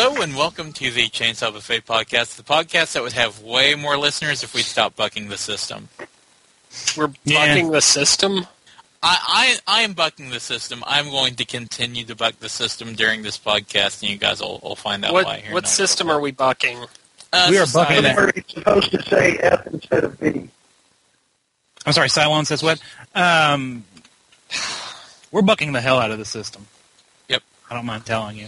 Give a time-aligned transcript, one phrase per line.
[0.00, 3.96] Hello and welcome to the Chainsaw Buffet podcast, the podcast that would have way more
[3.98, 5.88] listeners if we stopped bucking the system.
[6.96, 7.48] We're Yeah.
[7.48, 8.46] bucking the system.
[9.02, 10.84] I, I I am bucking the system.
[10.86, 14.60] I'm going to continue to buck the system during this podcast, and you guys will,
[14.62, 15.24] will find out why.
[15.24, 16.78] What here in what a system little are we bucking?
[16.78, 16.88] bit.
[17.32, 18.16] Uh, We are bucking that.
[18.16, 20.48] Where it's supposed to say F instead of B.
[21.84, 22.80] I'm sorry, Cylon says what?
[23.16, 23.82] Um,
[25.32, 26.68] we're bucking the hell out of the system.
[27.26, 27.42] Yep.
[27.68, 28.46] I don't mind telling you.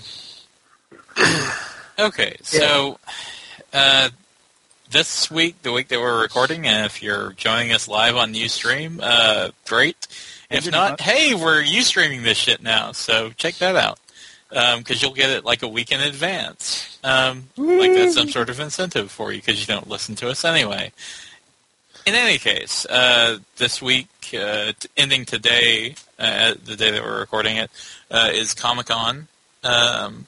[1.98, 2.98] Okay, so
[3.74, 4.08] uh,
[4.90, 9.00] this week, the week that we're recording, and if you're joining us live on Ustream,
[9.02, 10.06] uh, great.
[10.50, 11.00] If not, not.
[11.02, 13.98] hey, we're Ustreaming this shit now, so check that out.
[14.48, 16.98] Because you'll get it like a week in advance.
[17.04, 20.44] Um, like that's some sort of incentive for you because you don't listen to us
[20.44, 20.90] anyway.
[22.06, 27.20] In any case, uh, this week, uh, t- ending today, uh, the day that we're
[27.20, 27.70] recording it,
[28.10, 29.28] uh, is Comic Con.
[29.62, 30.26] Um,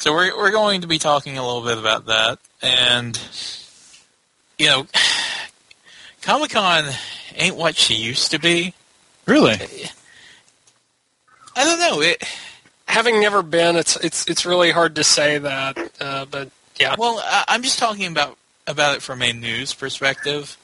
[0.00, 3.20] so we're we're going to be talking a little bit about that, and
[4.58, 4.86] you know,
[6.22, 6.84] Comic Con
[7.36, 8.74] ain't what she used to be.
[9.26, 9.58] Really?
[11.54, 12.00] I don't know.
[12.00, 12.24] It
[12.86, 15.78] Having never been, it's it's it's really hard to say that.
[16.00, 20.56] Uh, but yeah, well, I, I'm just talking about about it from a news perspective,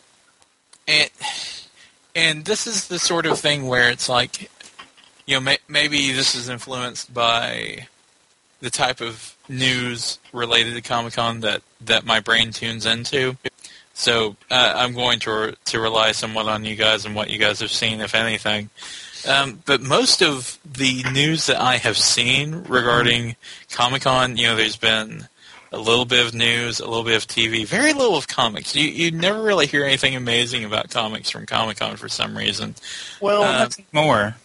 [0.89, 1.09] and
[2.17, 4.51] and this is the sort of thing where it's like,
[5.27, 7.87] you know, may, maybe this is influenced by
[8.61, 13.37] the type of news related to Comic Con that that my brain tunes into.
[13.95, 17.39] So uh, I'm going to re- to rely somewhat on you guys and what you
[17.39, 18.69] guys have seen, if anything.
[19.27, 23.37] Um, but most of the news that I have seen regarding
[23.73, 25.27] Comic Con, you know, there's been
[25.73, 28.77] a little bit of news, a little bit of TV, very little of comics.
[28.77, 32.75] You you never really hear anything amazing about comics from Comic Con for some reason.
[33.21, 34.37] Well, Uh, More.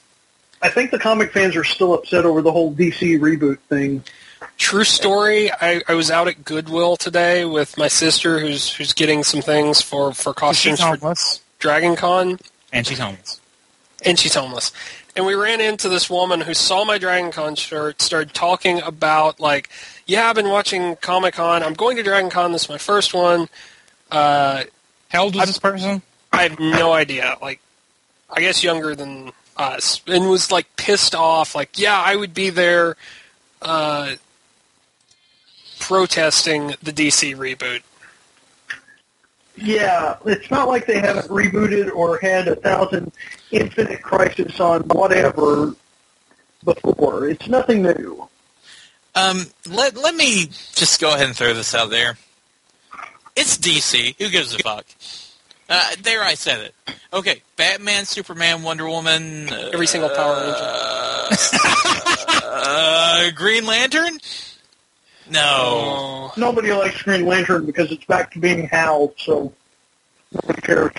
[0.61, 4.03] I think the comic fans are still upset over the whole DC reboot thing.
[4.57, 5.51] true story.
[5.51, 9.81] I, I was out at Goodwill today with my sister, who's who's getting some things
[9.81, 11.41] for for costumes for homeless.
[11.59, 12.39] Dragon Con,
[12.73, 13.39] And she's homeless.
[14.05, 14.71] and she's homeless.
[15.15, 19.39] And we ran into this woman who saw my Dragon Con shirt, started talking about
[19.39, 19.69] like,
[20.05, 21.63] yeah, I've been watching Comic Con.
[21.63, 22.51] I'm going to Dragon Con.
[22.51, 23.49] This is my first one.
[24.09, 24.63] Uh,
[25.09, 26.01] How old was I'm- this person?
[26.33, 27.35] I have no idea.
[27.41, 27.59] Like,
[28.29, 31.55] I guess younger than us, and was like pissed off.
[31.55, 32.97] Like, yeah, I would be there,
[33.61, 34.15] uh,
[35.79, 37.81] protesting the DC reboot.
[39.55, 43.11] Yeah, it's not like they haven't rebooted or had a thousand
[43.51, 45.75] infinite crisis on whatever
[46.63, 47.27] before.
[47.27, 48.27] It's nothing new.
[49.13, 52.17] Um, let let me just go ahead and throw this out there.
[53.35, 54.15] It's DC.
[54.17, 54.85] Who gives a fuck?
[55.73, 56.75] Uh, there, I said it.
[57.13, 60.57] Okay, Batman, Superman, Wonder Woman, uh, Every single Power Ranger.
[62.43, 64.19] uh, Green Lantern.
[65.29, 69.53] No, Nobody likes Green Lantern because it's back to being Hal, so
[70.33, 70.91] nobody cares.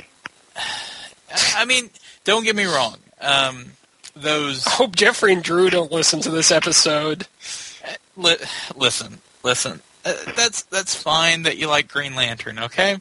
[1.56, 1.90] I mean,
[2.24, 2.96] don't get me wrong.
[3.20, 3.72] Um,
[4.16, 7.26] those I hope Jeffrey and Drew don't listen to this episode.
[8.16, 8.36] li-
[8.74, 9.80] listen, listen.
[10.04, 12.58] Uh, that's that's fine that you like Green Lantern.
[12.58, 12.98] Okay.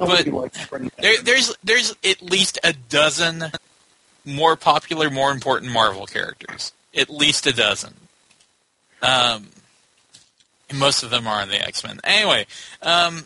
[0.00, 1.00] Nobody But- likes Green Lantern.
[1.02, 3.52] There, there's there's at least a dozen
[4.24, 6.72] more popular, more important Marvel characters.
[6.96, 7.94] At least a dozen.
[9.02, 9.48] Um,
[10.72, 12.00] most of them are in the X Men.
[12.04, 12.46] Anyway,
[12.82, 13.24] um,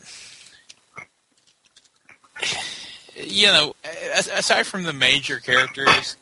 [3.17, 3.75] you know,
[4.15, 6.17] aside from the major characters,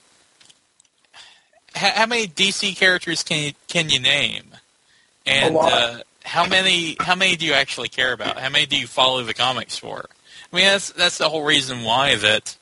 [1.74, 4.44] how, how many DC characters can you, can you name?
[5.24, 8.38] And uh, how many how many do you actually care about?
[8.38, 10.06] How many do you follow the comics for?
[10.52, 12.56] I mean, that's that's the whole reason why that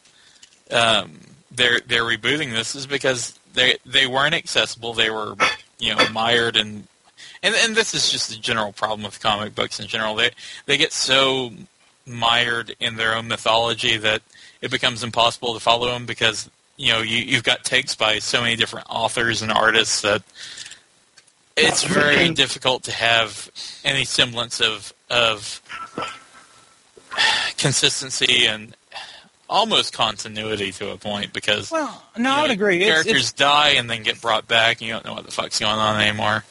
[0.71, 4.94] um, they're they're rebooting this is because they they weren't accessible.
[4.94, 5.35] They were
[5.79, 6.87] you know mired in,
[7.43, 10.14] and and this is just a general problem with comic books in general.
[10.14, 10.31] They
[10.67, 11.53] they get so
[12.06, 14.23] mired in their own mythology that
[14.61, 18.41] it becomes impossible to follow them because you know you you've got takes by so
[18.41, 20.23] many different authors and artists that
[21.56, 23.50] it's very difficult to have
[23.85, 25.61] any semblance of of
[27.64, 28.76] consistency and
[29.49, 32.78] almost continuity to a point because Well, no, you I would agree.
[32.81, 35.58] Characters it's, die and then get brought back, and you don't know what the fuck's
[35.58, 36.44] going on anymore.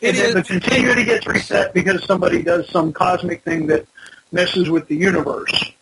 [0.00, 3.86] it and then the continuity gets reset because somebody does some cosmic thing that
[4.32, 5.72] messes with the universe.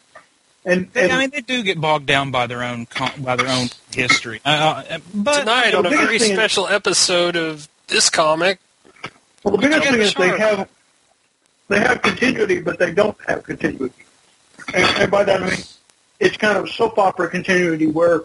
[0.64, 2.86] And, they, and I mean, they do get bogged down by their own
[3.18, 4.40] by their own history.
[4.44, 8.58] Uh, uh, but Tonight on a very thing is- special episode of this comic,
[9.44, 10.68] well, the biggest thing is they have
[11.68, 14.03] they have continuity, but they don't have continuity.
[14.72, 15.58] And, and by that I mean
[16.20, 18.22] it's kind of soap opera continuity where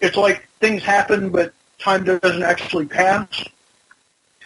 [0.00, 3.44] it's like things happen, but time doesn't actually pass.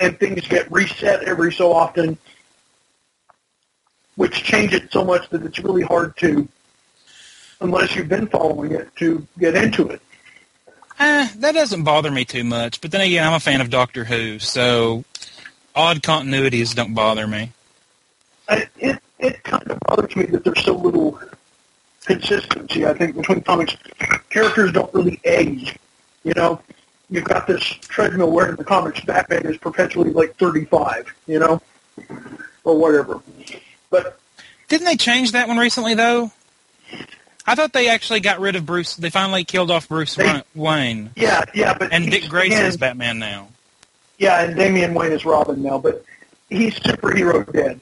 [0.01, 2.19] and things get reset every so often,
[4.17, 6.49] which change it so much that it's really hard to,
[7.61, 10.01] unless you've been following it, to get into it.
[10.99, 12.81] Eh, that doesn't bother me too much.
[12.81, 15.05] But then again, I'm a fan of Doctor Who, so
[15.75, 17.53] odd continuities don't bother me.
[18.49, 21.19] I, it it kind of bothers me that there's so little
[22.05, 22.87] consistency.
[22.87, 23.77] I think between comics,
[24.31, 25.77] characters don't really age.
[26.25, 26.61] You know,
[27.11, 31.13] you've got this treadmill where in the comics Batman is perpetually like 35.
[31.27, 31.63] You know,
[32.65, 33.21] or whatever.
[33.91, 34.19] But
[34.69, 36.33] Didn't they change that one recently, though?
[37.47, 38.97] I thought they actually got rid of Bruce.
[38.97, 41.77] They finally killed off Bruce They- Wayne, yeah, yeah.
[41.77, 43.49] But and Dick Grayson is Batman now.
[44.19, 46.05] Yeah, and Damian Wayne is Robin now, but
[46.49, 47.81] he's superhero dead.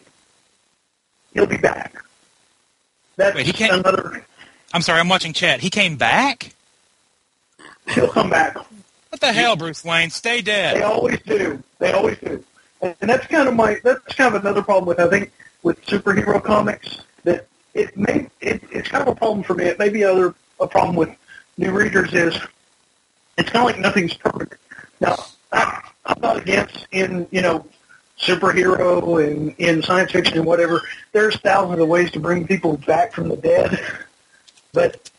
[1.34, 1.94] He'll be back.
[3.16, 4.24] That's Wait, he can't- another.
[4.74, 5.60] I'm sorry, I'm watching chat.
[5.60, 6.54] He came back.
[7.90, 8.56] He'll come back.
[8.56, 10.08] What the hell, Bruce Wayne?
[10.10, 10.76] Stay dead.
[10.76, 11.62] They always do.
[11.78, 12.42] They always do.
[12.80, 13.76] And that's kind of my.
[13.84, 15.30] That's kind of another problem with I think
[15.62, 19.64] with superhero comics that it may it, it's kind of a problem for me.
[19.64, 21.10] It may be other a problem with
[21.58, 22.34] new readers is
[23.36, 24.56] it's kind of like nothing's perfect.
[25.00, 25.16] Now
[25.52, 27.66] I, I'm not against in you know
[28.22, 30.80] superhero and in science fiction and whatever.
[31.12, 33.80] There's thousands of ways to bring people back from the dead,
[34.72, 35.10] but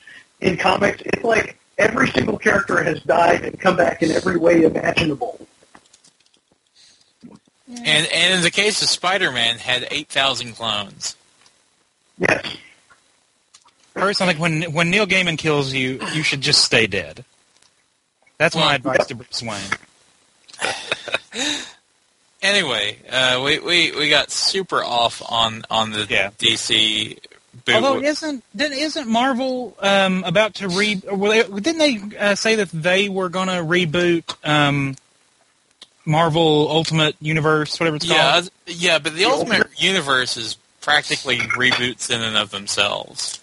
[0.41, 4.63] in comics it's like every single character has died and come back in every way
[4.63, 5.45] imaginable.
[7.69, 11.15] And and in the case of Spider-Man, had eight thousand clones.
[12.17, 12.57] Yes.
[13.93, 17.25] First, I think when when Neil Gaiman kills you, you should just stay dead.
[18.37, 19.59] That's my Well, advice to Bruce Wayne.
[22.43, 26.29] Anyway, uh, we, we we got super off on on the Yeah.
[26.37, 27.17] DC.
[27.65, 27.75] boot.
[27.75, 31.01] Although isn't didn't, isn't Marvel um, about to re?
[31.09, 34.95] Well, didn't they uh, say that they were going to reboot um,
[36.05, 38.49] Marvel Ultimate Universe, whatever it's yeah, called?
[38.67, 43.39] yeah, yeah, but the The Ultimate Ultimate- Universe is practically reboots in and of themselves.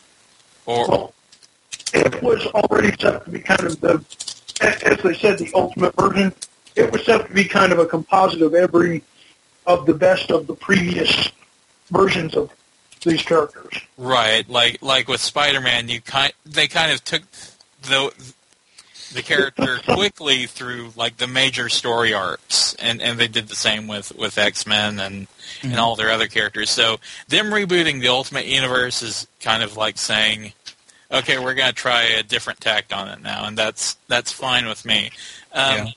[0.67, 1.15] Or Well,
[1.95, 4.05] it was already set to be kind of the,
[4.61, 6.35] as they said, the ultimate version.
[6.77, 9.03] It was set to be kind of a composite of every,
[9.67, 11.31] of the best of the previous
[11.91, 12.51] versions of
[13.03, 13.81] these characters.
[13.97, 17.23] right, like like with Spider-Man, you kind they kind of took
[17.83, 18.13] the
[19.13, 23.89] the character quickly through like the major story arcs, and and they did the same
[23.89, 25.27] with with X Men and
[25.63, 26.71] and all their other characters.
[26.71, 30.53] So them rebooting the Ultimate Universe is kind of like saying,
[31.11, 34.85] okay, we're gonna try a different tact on it now, and that's that's fine with
[34.85, 35.11] me.
[35.53, 35.91] Um, Yeah.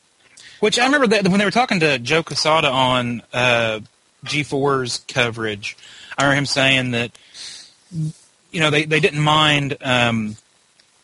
[0.64, 3.82] Which I remember that when they were talking to Joe Quesada on uh,
[4.24, 5.76] G4's coverage,
[6.18, 7.12] I remember him saying that
[8.50, 10.38] you know they, they didn't mind um,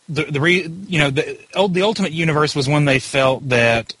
[0.08, 3.92] the the re, you know the the Ultimate Universe was one they felt that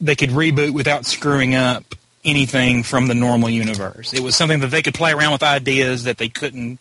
[0.00, 1.84] they could reboot without screwing up
[2.24, 4.12] anything from the normal universe.
[4.12, 6.80] It was something that they could play around with ideas that they couldn't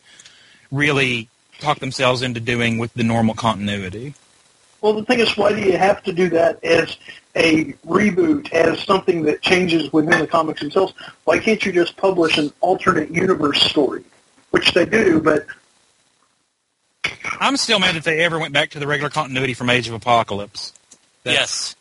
[0.71, 1.29] really
[1.59, 4.15] talk themselves into doing with the normal continuity.
[4.81, 6.97] Well, the thing is, why do you have to do that as
[7.37, 10.93] a reboot, as something that changes within the comics themselves?
[11.23, 14.03] Why can't you just publish an alternate universe story?
[14.51, 15.45] Which they do, but
[17.39, 19.93] I'm still mad that they ever went back to the regular continuity from Age of
[19.93, 20.73] Apocalypse.
[21.23, 21.75] That's- yes.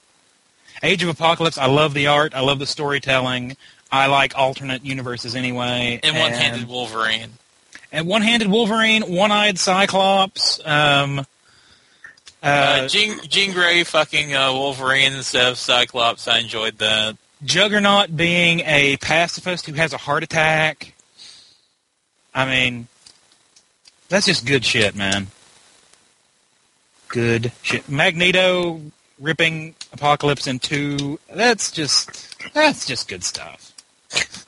[0.82, 3.56] Age of Apocalypse, I love the art, I love the storytelling.
[3.90, 6.00] I like alternate universes anyway.
[6.02, 7.30] And one-handed Wolverine.
[7.92, 10.60] And one-handed Wolverine, one-eyed Cyclops.
[10.64, 11.24] Um,
[12.42, 16.28] uh, Uh, Jean, Jean Grey fucking uh, Wolverine instead of Cyclops.
[16.28, 17.16] I enjoyed that.
[17.44, 20.94] Juggernaut being a pacifist who has a heart attack.
[22.34, 22.88] I mean,
[24.08, 25.28] that's just good shit, man.
[27.08, 27.88] Good shit.
[27.88, 28.80] Magneto
[29.20, 31.18] ripping Apocalypse in two.
[31.32, 33.72] That's just that's just good stuff.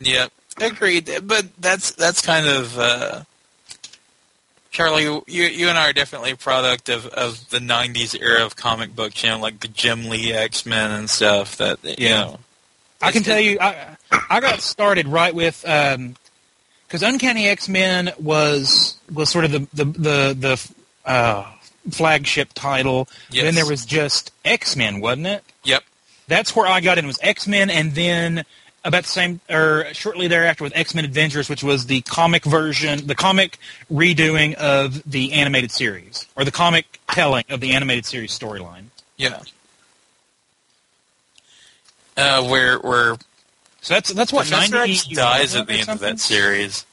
[0.00, 0.30] Yep,
[0.60, 1.10] agreed.
[1.24, 3.22] But that's that's kind of uh,
[4.70, 5.04] Charlie.
[5.04, 8.94] You you and I are definitely a product of, of the '90s era of comic
[8.94, 9.22] books.
[9.22, 11.56] You know, like the Jim Lee X Men and stuff.
[11.56, 12.38] That you know.
[13.00, 13.96] I can tell you, I
[14.28, 19.84] I got started right with because Uncanny X Men was was sort of the the
[19.84, 20.72] the, the
[21.04, 21.52] uh,
[21.90, 23.08] flagship title.
[23.30, 23.44] Yes.
[23.44, 25.44] Then there was just X Men, wasn't it?
[25.64, 25.84] Yep.
[26.26, 27.06] That's where I got in.
[27.06, 28.44] Was X Men, and then
[28.84, 33.06] about the same or shortly thereafter with X Men Adventures, which was the comic version,
[33.06, 33.58] the comic
[33.92, 38.84] redoing of the animated series or the comic telling of the animated series storyline.
[39.16, 39.40] Yeah.
[42.16, 43.16] Uh, where where
[43.80, 46.84] So that's that's what Professor X dies at the end of that series.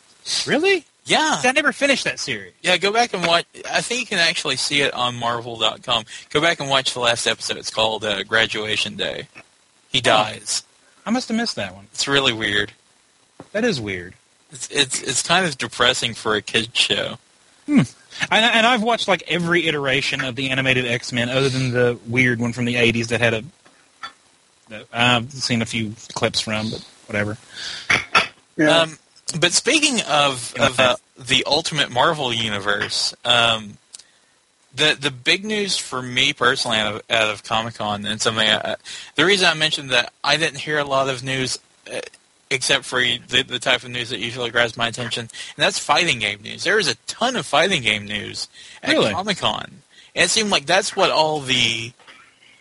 [0.46, 0.86] Really?
[1.06, 1.40] Yeah.
[1.44, 2.54] I never finished that series.
[2.64, 3.46] Yeah, go back and watch.
[3.72, 6.06] I think you can actually see it on Marvel.com.
[6.32, 7.58] Go back and watch the last episode.
[7.58, 9.28] It's called uh, Graduation Day.
[9.92, 10.64] He dies.
[11.06, 11.88] I must have missed that one.
[11.94, 12.74] It's really weird.
[13.52, 14.16] That is weird.
[14.52, 17.18] It's it's it's kind of depressing for a kids show.
[17.68, 22.00] And, and I've watched like every iteration of the animated X Men, other than the
[22.08, 23.44] weird one from the '80s that had a.
[24.70, 27.38] that I've seen a few clips from, but whatever.
[28.58, 28.82] Yeah.
[28.82, 28.98] Um,
[29.40, 33.78] but speaking of of uh, the Ultimate Marvel universe, um,
[34.76, 38.48] the the big news for me personally out of, out of Comic Con and something,
[38.48, 38.76] I,
[39.16, 41.60] the reason I mentioned that I didn't hear a lot of news.
[41.92, 42.00] Uh,
[42.52, 46.20] Except for the, the type of news that usually grabs my attention, and that's fighting
[46.20, 46.64] game news.
[46.64, 48.48] There is a ton of fighting game news
[48.84, 49.12] at Really?
[49.12, 49.66] Comic Con,
[50.16, 51.92] and it seemed like that's what all the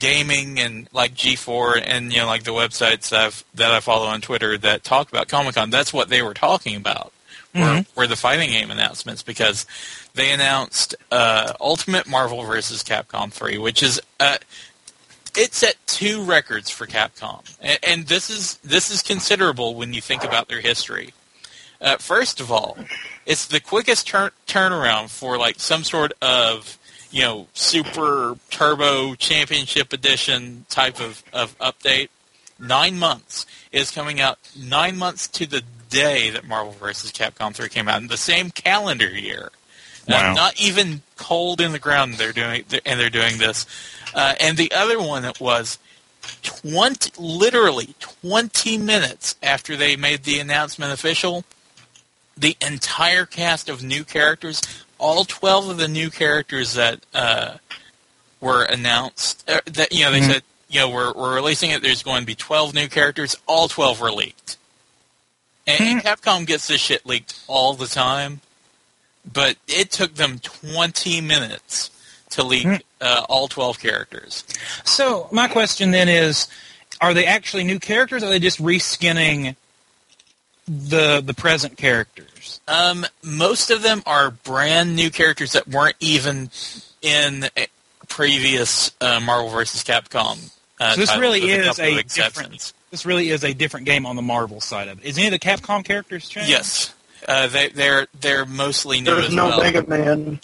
[0.00, 4.06] gaming and like G4 and you know like the websites that, I've, that I follow
[4.06, 5.68] on Twitter that talk about Comic Con.
[5.68, 7.12] That's what they were talking about.
[7.54, 7.87] Were, Mhm.
[7.94, 9.64] were the fighting game announcements because
[10.14, 12.83] they announced uh, Ultimate Marvel vs.
[12.83, 14.37] Capcom 3, which is uh,
[15.37, 20.00] it set two records for Capcom, and, and this is this is considerable when you
[20.00, 21.12] think about their history.
[21.80, 22.78] Uh, first of all,
[23.26, 26.78] it's the quickest turn turnaround for like some sort of
[27.11, 32.09] you know super turbo championship edition type of, of update.
[32.59, 34.38] Nine months is coming out.
[34.56, 37.11] Nine months to the day that Marvel vs.
[37.11, 39.50] Capcom 3 came out in the same calendar year.
[40.08, 42.14] Uh, not even cold in the ground.
[42.14, 43.66] They're doing and they're doing this.
[44.14, 45.78] Uh, and the other one that was
[46.42, 51.44] 20, literally 20 minutes after they made the announcement official,
[52.37, 54.61] the entire cast of new characters,
[54.99, 57.56] all 12 of the new characters that uh,
[58.40, 60.26] were announced, uh, that you know they Mhm.
[60.32, 61.82] said, you know, we're, we're releasing it.
[61.82, 63.37] There's going to be 12 new characters.
[63.46, 64.56] All 12 were leaked.
[65.66, 68.40] And, and Capcom gets this shit leaked all the time,
[69.31, 71.90] but it took them 20 minutes
[72.31, 72.75] to leak Hmm.
[73.00, 74.45] uh, all 12 characters.
[74.85, 76.49] So my question then is:
[77.00, 79.57] Are they actually new characters, or are they just reskinning
[80.66, 82.61] the the present characters?
[82.66, 86.50] Um, most of them are brand new characters that weren't even
[87.02, 87.66] in a
[88.09, 89.83] previous uh, Marvel vs.
[89.85, 90.50] Capcom.
[90.81, 94.16] Uh, So this really is a of different- This really is a different game on
[94.16, 95.04] the Marvel side of it.
[95.04, 96.49] Is any of the Capcom characters changed?
[96.49, 96.93] Yes,
[97.28, 99.61] uh, they, they're they're mostly new There's as no well.
[99.61, 100.40] Mega Man.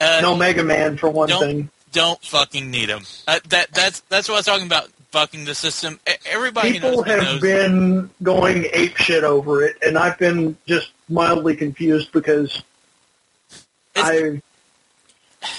[0.00, 1.70] uh, No Mega Man for one don't- thing.
[1.92, 3.02] don't fucking need them.
[3.28, 4.88] Uh, that that's that's what I was talking about.
[5.12, 6.00] Bucking the system.
[6.26, 7.06] Everybody People knows.
[7.06, 12.60] have knows been going ape shit over it, and I've been just mildly confused because
[13.94, 14.40] I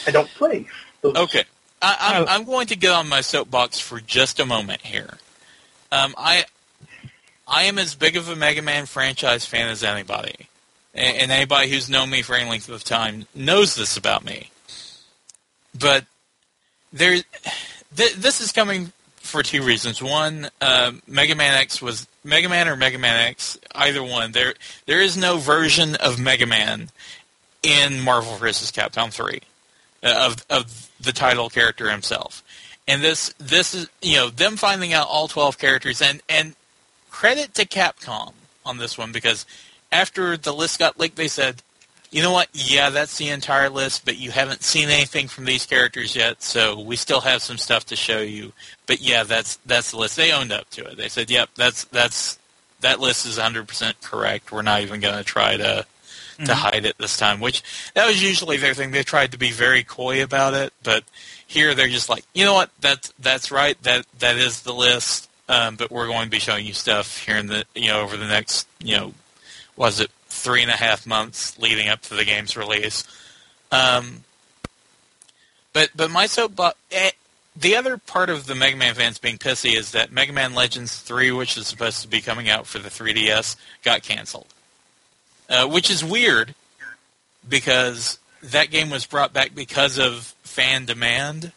[0.07, 0.67] I don't play.
[1.01, 1.15] Those.
[1.15, 1.43] Okay,
[1.81, 2.25] I, I'm, Oh.
[2.27, 5.09] I'm going to get on my soapbox for just a moment here.
[5.91, 6.43] Um, I
[7.47, 10.47] I am as big of a Mega Man franchise fan as anybody,
[10.93, 14.49] and, and anybody who's known me for any length of time knows this about me.
[15.77, 16.05] But
[16.91, 17.17] there,
[17.95, 20.01] th- this is coming for two reasons.
[20.01, 24.31] One, uh, Mega Man X was Mega Man or Mega Man X, either one.
[24.31, 24.53] There,
[24.85, 26.89] there is no version of Mega Man
[27.63, 28.71] in Marvel vs.
[28.71, 29.39] Capcom 3
[30.03, 32.43] uh, of of the title character himself.
[32.87, 36.55] And this this is you know them finding out all 12 characters and and
[37.15, 38.33] credit to Capcom
[38.65, 39.45] on this one because
[39.89, 41.63] after the list got leaked they said
[42.11, 42.49] you know what?
[42.51, 46.77] Yeah that's the entire list but you haven't seen anything from these characters yet so
[46.77, 48.51] we still have some stuff to show you.
[48.85, 50.17] But yeah that's that's the list.
[50.17, 50.97] They owned up to it.
[50.97, 52.37] They said yep that's that's
[52.81, 54.51] that list is 100% correct.
[54.51, 55.85] We're not even going to try to
[56.37, 56.51] to mm-hmm.
[56.51, 58.91] hide it this time, which that was usually their thing.
[58.91, 61.05] They tried to be very coy about it, but
[61.47, 65.29] here they're just like, you know what, that's that's right, that that is the list,
[65.47, 68.17] um, but we're going to be showing you stuff here in the you know over
[68.17, 69.13] the next you know
[69.75, 73.03] was it three and a half months leading up to the game's release.
[73.71, 74.23] Um,
[75.73, 76.77] but but my soapbox.
[76.91, 77.11] Eh,
[77.57, 80.99] the other part of the Mega Man fans being pissy is that Mega Man Legends
[80.99, 84.53] 3, which is supposed to be coming out for the 3DS, got canceled
[85.49, 86.55] uh, which is weird
[87.47, 91.51] because that game was brought back because of fan demand.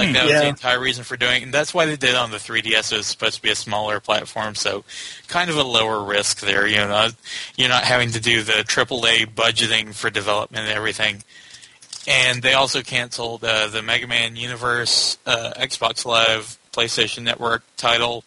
[0.00, 0.14] Like Hmm.
[0.14, 2.30] that was the entire reason for doing it, and that's why they did it on
[2.30, 2.92] the 3DS.
[2.92, 4.84] It was supposed to be a smaller platform, so
[5.28, 6.66] kind of a lower risk there.
[6.66, 7.08] You know,
[7.56, 11.22] you're not having to do the AAA budgeting for development and everything.
[12.08, 18.24] And they also canceled uh, the Mega Man Universe uh, Xbox Live PlayStation Network title.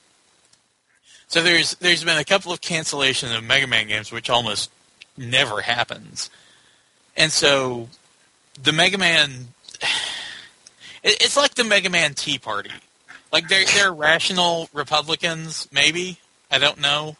[1.27, 4.69] So there's there's been a couple of cancellations of Mega Man games, which almost
[5.17, 6.29] never happens.
[7.17, 7.89] And so
[8.61, 9.47] the Mega Man,
[11.03, 12.71] it's like the Mega Man Tea Party.
[13.31, 16.17] Like they're they're rational Republicans, maybe
[16.51, 17.17] I don't know.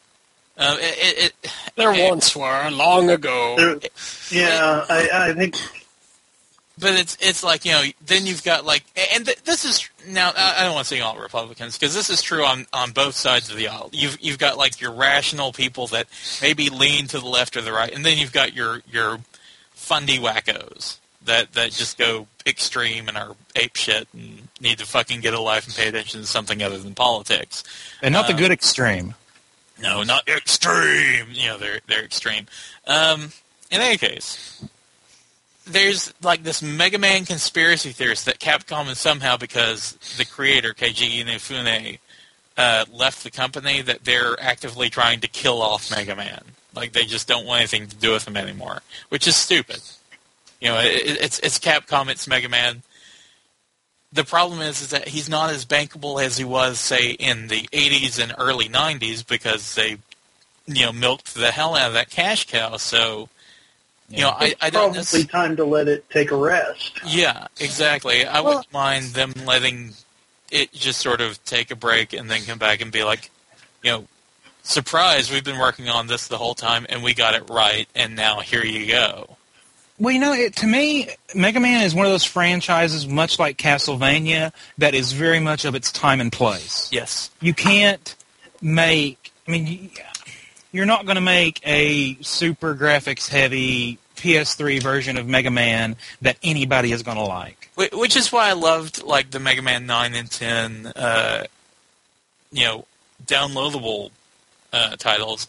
[0.55, 2.09] Uh, it, it, it, There Eh.
[2.09, 3.55] once were, long ago.
[3.57, 3.79] There-
[4.29, 5.55] yeah, I, I think
[6.79, 10.31] but it's it's like you know then you've got like and th- this is now
[10.35, 13.15] I I don't want to say all Republicans because this is true on on both
[13.15, 13.89] sides of the aisle.
[13.93, 16.07] You've you've got like your rational people that
[16.41, 19.19] maybe lean to the left or the right, and then you've got your your
[19.71, 25.21] fundy wackos that that just go extreme and are ape shit and need to fucking
[25.21, 27.63] get a life and pay attention to something other than politics.
[28.01, 29.15] And not the Uh, good extreme.
[29.79, 31.27] No, not extreme.
[31.31, 32.47] You know, they're they're extreme.
[32.87, 33.31] Um,
[33.71, 34.63] in any case,
[35.65, 41.23] there's like this Mega Man conspiracy theorist that Capcom is somehow because the creator Keiji
[41.23, 41.99] Inafune
[42.57, 46.43] uh, left the company that they're actively trying to kill off Mega Man.
[46.75, 49.79] Like they just don't want anything to do with him anymore, which is stupid.
[50.63, 52.83] You know, it, it's it's Capcom, it's Mega Man.
[54.13, 57.67] The problem is, is that he's not as bankable as he was, say, in the
[57.73, 59.97] '80s and early '90s because they,
[60.65, 62.77] you know, milked the hell out of that cash cow.
[62.77, 63.27] So,
[64.07, 64.93] you know, I, I don't.
[64.93, 66.93] Probably necess- time to let it take a rest.
[67.05, 68.25] yeah, exactly.
[68.25, 69.91] I wouldn't mind them letting
[70.49, 73.31] it just sort of take a break and then come back and be like,
[73.81, 74.07] you know,
[74.61, 78.15] surprise, we've been working on this the whole time and we got it right, and
[78.15, 79.35] now here you go.
[79.99, 83.57] Well, you know, it, to me, Mega Man is one of those franchises, much like
[83.57, 86.89] Castlevania, that is very much of its time and place.
[86.91, 87.29] Yes.
[87.39, 88.15] You can't
[88.61, 89.31] make.
[89.47, 89.89] I mean, you,
[90.71, 96.37] you're not going to make a super graphics heavy PS3 version of Mega Man that
[96.43, 97.69] anybody is going to like.
[97.75, 101.45] Which is why I loved like the Mega Man Nine and Ten, uh,
[102.51, 102.85] you know,
[103.25, 104.11] downloadable
[104.71, 105.47] uh, titles.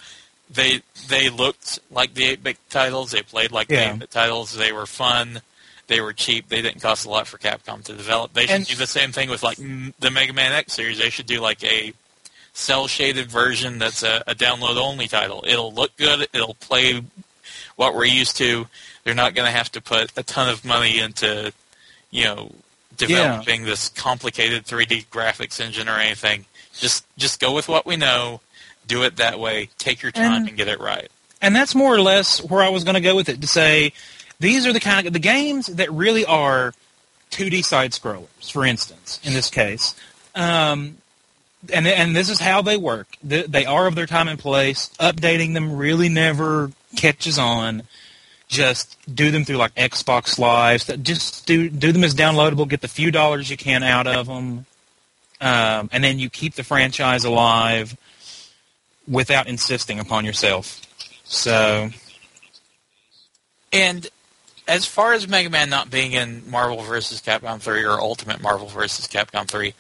[0.55, 3.11] They they looked like the eight bit titles.
[3.11, 4.55] They played like the eight bit titles.
[4.55, 5.41] They were fun.
[5.87, 6.49] They were cheap.
[6.49, 8.33] They didn't cost a lot for Capcom to develop.
[8.33, 10.99] They should And- do the same thing with like the Mega Man X series.
[10.99, 11.93] They should do like a
[12.53, 15.45] cell shaded version that's a, a download only title.
[15.47, 16.29] It'll look good.
[16.33, 17.03] It'll play
[17.77, 18.67] what we're used to.
[19.03, 21.53] They're not going to have to put a ton of money into,
[22.11, 22.53] you know,
[22.97, 26.47] developing this complicated 3D graphics engine or anything.
[26.75, 28.41] Just just go with what we know.
[28.87, 29.71] Do it that way.
[29.79, 31.11] Take your time And- and get it right.
[31.43, 33.93] and that's more or less where I was going to go with it to say
[34.41, 36.73] these are the kind of the games that really are
[37.31, 39.95] 2D side scrollers, for instance, in this case.
[40.35, 40.99] Um,
[41.73, 43.07] and and this is how they work.
[43.23, 44.91] They, they are of their time and place.
[45.01, 47.85] Updating them really never catches on.
[48.49, 51.03] Just do them through like Xbox Live.
[51.03, 52.69] Just do do them as downloadable.
[52.69, 54.67] Get the few dollars you can out of them,
[55.41, 57.97] um, and then you keep the franchise alive
[59.09, 60.81] without insisting upon yourself.
[61.25, 61.91] So
[63.73, 64.09] And
[64.67, 67.21] as far as Mega Man not being in Marvel vs.
[67.21, 69.07] Capcom 3 or Ultimate Marvel vs.
[69.09, 69.75] Capcom 3,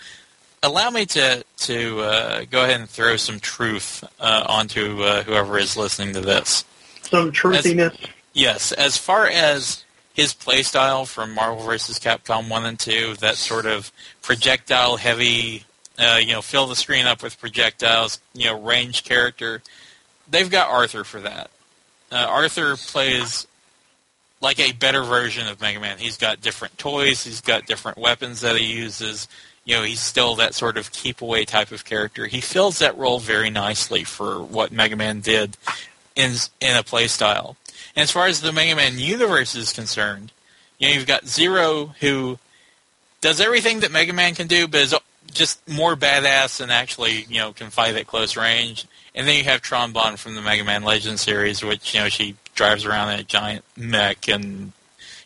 [0.62, 5.58] allow me to to uh, go ahead and throw some truth uh, onto uh, whoever
[5.58, 6.64] is listening to this.
[7.02, 7.96] Some truthiness.
[8.32, 11.98] Yes, as far as his playstyle from Marvel vs.
[11.98, 15.64] Capcom 1 and 2, that sort of projectile heavy,
[15.98, 19.62] uh, you know, fill the screen up with projectiles, you know, range character,
[20.28, 21.50] they've got Arthur for that.
[22.10, 23.46] Uh, Arthur plays
[24.40, 25.98] like a better version of Mega Man.
[25.98, 29.28] He's got different toys, he's got different weapons that he uses.
[29.64, 32.26] You know, he's still that sort of keep away type of character.
[32.26, 35.56] He fills that role very nicely for what Mega Man did
[36.14, 37.56] in in a playstyle.
[37.96, 40.32] And as far as the Mega Man universe is concerned,
[40.78, 42.38] you know, you've got Zero who
[43.22, 44.94] does everything that Mega Man can do, but is
[45.34, 48.86] just more badass and actually, you know, can fight at close range.
[49.14, 52.08] And then you have Tron Bonne from the Mega Man Legends series, which, you know,
[52.08, 54.72] she drives around in a giant mech and,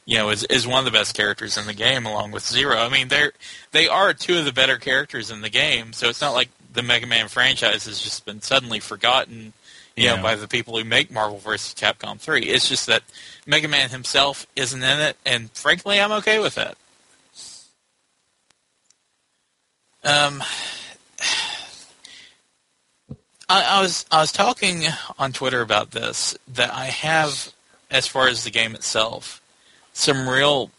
[0.05, 2.77] you know, is, is one of the best characters in the game along with Zero.
[2.77, 3.33] I mean, they're,
[3.73, 6.83] they are two of the better characters in the game, so it's not like the
[6.83, 9.53] Mega Man franchise has just been suddenly forgotten
[9.99, 11.75] you know, by the people who make Marvel vs.
[11.75, 12.43] Capcom 3.
[12.43, 13.03] It's just that
[13.47, 16.77] Mega Man himself isn't in it, and frankly, I'm okay with that.
[20.05, 20.43] Um,
[23.49, 24.85] I, I was I was talking
[25.19, 27.53] on Twitter about this that I have,
[27.91, 29.41] as far as the game itself,
[29.93, 30.71] some real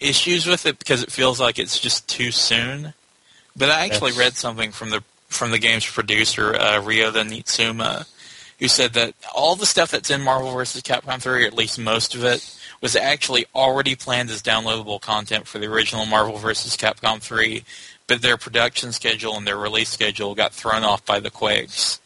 [0.00, 2.94] issues with it because it feels like it's just too soon.
[3.56, 4.18] But I actually Yes.
[4.18, 8.06] read something from the from the game's producer uh, Ryota Niitsuma,
[8.58, 10.82] who said that all the stuff that's in Marvel vs.
[10.82, 12.44] Capcom 3, or at least most of it,
[12.80, 16.76] was actually already planned as downloadable content for the original Marvel vs.
[16.76, 17.62] Capcom 3,
[18.10, 22.00] but their production schedule and their release schedule got thrown off by the Quakes,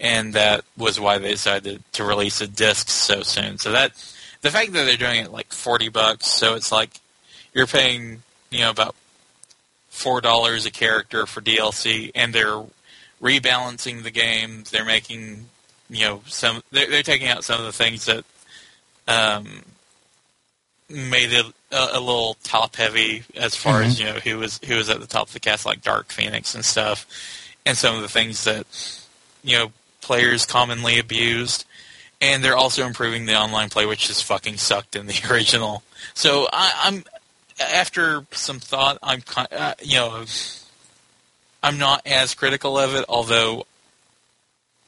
[0.00, 3.58] and that was why they decided to release a disc so soon.
[3.58, 3.92] So that
[4.40, 6.92] the fact that they're doing it like 40 bucks, so it's like
[7.52, 8.94] you're paying, you know, about
[9.90, 12.64] four dollars a character for DLC, and they're
[13.20, 14.64] rebalancing the game.
[14.70, 15.44] They're making,
[15.90, 16.62] you know, some.
[16.70, 18.24] They're, they're taking out some of the things that
[19.06, 19.60] um,
[20.88, 24.76] made it a, a little top heavy as far as you know who was who
[24.76, 27.06] was at the top of the cast, like Dark Phoenix and stuff,
[27.64, 28.66] and some of the things that
[29.42, 31.64] you know players commonly abused.
[32.22, 35.82] And they're also improving the online play, which just fucking sucked in the original.
[36.14, 37.04] So I, I'm
[37.60, 40.24] after some thought, I'm ki- uh, you know
[41.62, 43.66] I'm not as critical of it, although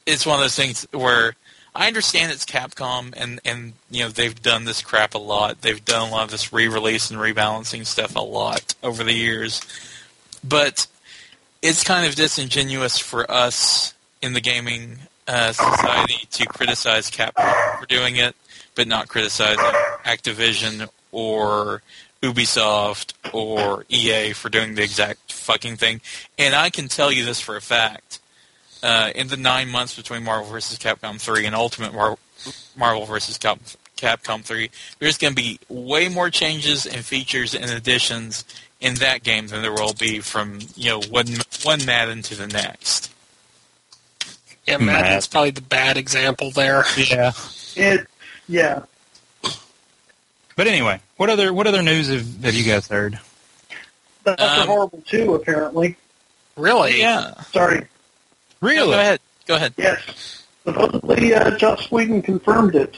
[0.05, 1.35] it's one of those things where
[1.75, 5.61] I understand it's Capcom and and you know they've done this crap a lot.
[5.61, 9.61] They've done a lot of this re-release and rebalancing stuff a lot over the years,
[10.43, 10.87] but
[11.61, 17.85] it's kind of disingenuous for us in the gaming uh, society to criticize Capcom for
[17.87, 18.35] doing it,
[18.75, 19.57] but not criticize
[20.03, 21.81] Activision or
[22.21, 26.01] Ubisoft or EA for doing the exact fucking thing.
[26.37, 28.19] And I can tell you this for a fact.
[28.83, 30.77] Uh, in the nine months between Marvel vs.
[30.77, 32.17] Capcom 3 and Ultimate Mar-
[32.75, 33.37] Marvel vs.
[33.37, 33.59] Cap-
[33.95, 34.69] Capcom 3,
[34.99, 38.43] there's going to be way more changes and features and additions
[38.81, 41.27] in that game than there will be from you know one
[41.63, 43.09] one Madden to the next.
[44.67, 45.01] Yeah, Mad.
[45.03, 46.83] Madden's probably the bad example there.
[46.97, 47.31] Yeah.
[47.77, 48.05] It,
[48.49, 48.83] yeah.
[50.57, 53.17] But anyway, what other what other news have, have you guys heard?
[54.25, 55.35] That's Um, horrible too.
[55.35, 55.95] Apparently,
[56.57, 56.99] Really?
[56.99, 57.39] Yeah.
[57.53, 57.87] sorry.
[58.63, 58.91] Really?
[58.93, 59.19] Go ahead.
[59.45, 59.73] Go ahead.
[59.77, 62.97] Yes, supposedly uh, Joss Whedon confirmed it.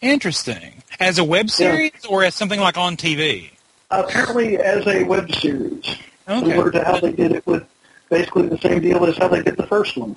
[0.00, 0.82] Interesting.
[0.98, 3.50] As a web series or as something like on TV?
[3.90, 5.84] Apparently, as a web series,
[6.26, 6.78] similar Okay.
[6.78, 7.64] to how they did it with
[8.08, 10.16] basically the same deal as how they did the first one.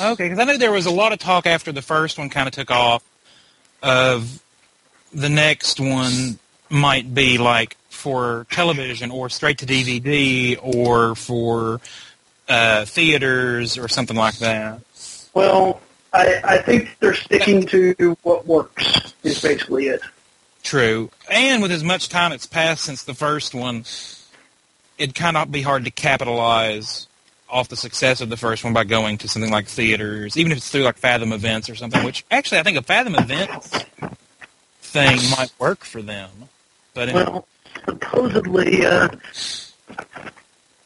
[0.00, 2.48] Okay, because I know there was a lot of talk after the first one kind
[2.48, 3.02] of took off
[3.82, 4.42] of
[5.12, 6.38] the next one
[6.70, 11.80] might be like for television or straight to DVD or for
[12.48, 14.80] uh, theaters or something like that.
[15.34, 15.80] Well,
[16.12, 19.14] I, I think they're sticking to what works.
[19.22, 20.02] Is basically it.
[20.62, 21.10] True.
[21.30, 23.84] And with as much time that's passed since the first one,
[24.98, 27.06] it'd kind of be hard to capitalize
[27.48, 30.58] off the success of the first one by going to something like theaters, even if
[30.58, 33.84] it's through like Fathom events or something, which actually I think a Fathom events
[34.80, 36.30] thing might work for them.
[36.94, 37.46] But Well,
[37.84, 39.08] supposedly, uh,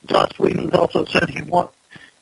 [0.06, 1.70] Joss Whedon also said he want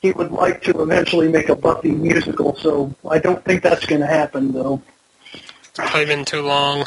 [0.01, 2.55] he would like to eventually make a Buffy musical.
[2.57, 4.81] So I don't think that's going to happen, though.
[5.73, 6.85] Probably been too long.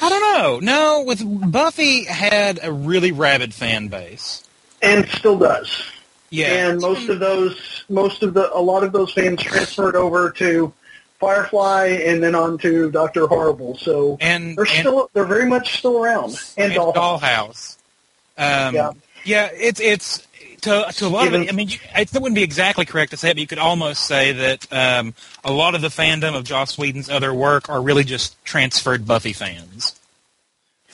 [0.00, 0.58] I don't know.
[0.60, 4.44] No, with Buffy had a really rabid fan base.
[4.82, 5.90] And still does.
[6.28, 6.68] Yeah.
[6.68, 10.72] And most of those, most of the, a lot of those fans transferred over to
[11.18, 13.78] Firefly and then on to Doctor Horrible.
[13.78, 16.36] So and, they're and- still, they're very much still around.
[16.58, 17.20] And, and Dollhouse.
[17.20, 17.76] Dollhouse.
[18.36, 18.90] Um, Yeah.
[19.24, 20.26] Yeah, it's it's
[20.62, 21.48] to to a lot of it.
[21.48, 24.04] I mean, you, it wouldn't be exactly correct to say it, but you could almost
[24.06, 28.04] say that um, a lot of the fandom of Joss Whedon's other work are really
[28.04, 29.98] just transferred Buffy fans.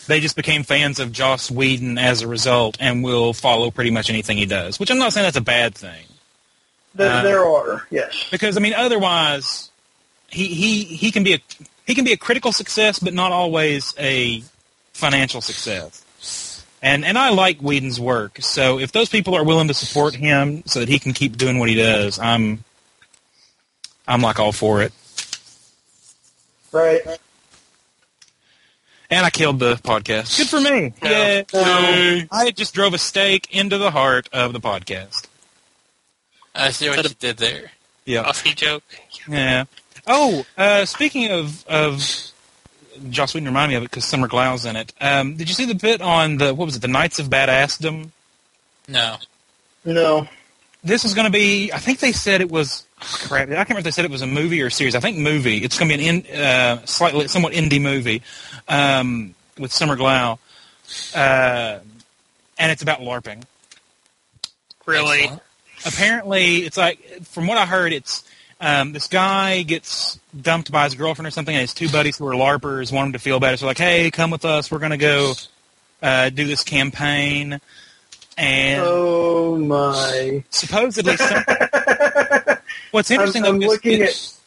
[0.06, 4.08] They just became fans of Joss Whedon as a result, and will follow pretty much
[4.08, 4.80] anything he does.
[4.80, 6.04] Which I'm not saying that's a bad thing,
[6.94, 8.26] There, uh, there are, yes.
[8.30, 9.70] because I mean, otherwise,
[10.28, 11.38] he he he can be a
[11.86, 14.42] he can be a critical success, but not always a
[14.94, 16.04] financial success.
[16.80, 20.62] And and I like Whedon's work, so if those people are willing to support him
[20.66, 22.62] so that he can keep doing what he does, I'm
[24.06, 24.92] I'm like all for it.
[26.70, 27.00] Right.
[29.10, 30.36] And I killed the podcast.
[30.36, 30.92] Good for me.
[31.02, 31.42] Yeah.
[31.52, 32.24] Yeah.
[32.30, 35.26] I just drove a stake into the heart of the podcast.
[36.54, 37.72] I see what you did there.
[38.04, 38.22] Yeah.
[38.22, 38.84] Buffy joke.
[39.28, 39.64] Yeah.
[40.06, 42.02] Oh, uh, speaking of of
[43.10, 44.92] Joss Whedon, remind me of it because Summer Glau's in it.
[45.00, 48.10] Um, did you see the bit on the what was it, the Knights of Badassdom?
[48.88, 49.16] No.
[49.84, 50.28] No.
[50.84, 51.72] This is going to be.
[51.72, 52.86] I think they said it was.
[53.02, 54.94] oh, crap, I can't remember if they said it was a movie or a series.
[54.94, 55.58] I think movie.
[55.58, 58.22] It's going to be an in, uh, slightly somewhat indie movie
[58.68, 60.38] um, with Summer Glau,
[61.14, 61.78] uh,
[62.58, 63.44] and it's about LARPing.
[64.86, 65.24] Really?
[65.24, 65.42] Excellent.
[65.84, 68.24] apparently it's like from what I heard, it's
[68.60, 72.26] um, this guy gets dumped by his girlfriend or something, and his two buddies who
[72.26, 73.56] are larpers want him to feel better.
[73.56, 74.70] So like, hey, come with us.
[74.70, 75.34] We're gonna go
[76.02, 77.60] uh, do this campaign,
[78.36, 80.42] and Oh my.
[80.50, 81.42] supposedly, some,
[82.90, 84.38] what's I'm, interesting I'm though is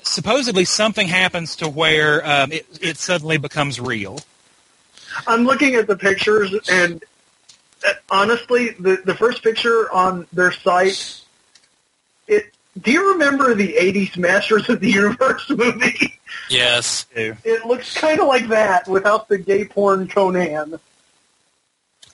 [0.00, 0.06] at.
[0.06, 4.20] supposedly something happens to where um, it, it suddenly becomes real.
[5.26, 7.02] I'm looking at the pictures, and
[7.86, 11.24] uh, honestly, the the first picture on their site, it.
[12.80, 16.18] Do you remember the '80s Masters of the Universe movie?
[16.50, 17.06] Yes.
[17.14, 20.78] It looks kind of like that without the gay porn Conan.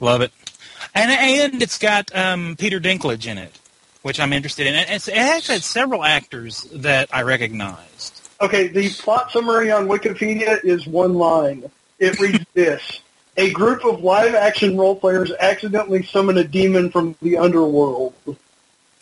[0.00, 0.33] Love it.
[0.94, 3.59] And and it's got um, Peter Dinklage in it,
[4.03, 4.74] which I'm interested in.
[4.74, 8.29] It's, it actually had several actors that I recognized.
[8.40, 11.70] Okay, the plot summary on Wikipedia is one line.
[11.98, 13.00] It reads this.
[13.37, 18.14] A group of live-action role players accidentally summon a demon from the underworld.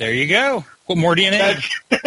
[0.03, 0.65] There you go.
[0.87, 1.59] What more do you need?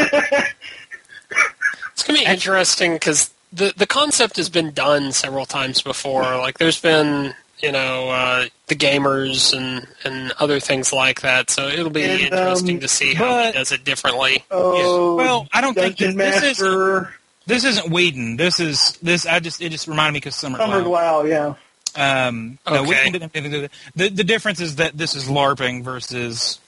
[1.94, 6.24] It's gonna be interesting because the the concept has been done several times before.
[6.24, 11.50] Like there's been you know uh, the gamers and and other things like that.
[11.50, 14.44] So it'll be And, interesting um, to see how but- he does it differently.
[14.52, 17.08] oh, Well, I don't think Dungeon this, this is.
[17.48, 18.36] This isn't Whedon.
[18.36, 19.26] This is this.
[19.26, 20.58] I just it just reminded me because Summer.
[20.58, 21.24] Summer Glau.
[21.24, 21.56] Glau,
[21.96, 22.28] yeah.
[22.28, 22.90] Um, no, Okay.
[22.90, 23.78] Whedon didn't have anything to do with it.
[23.96, 26.65] The the difference is that this is LARPing versus a-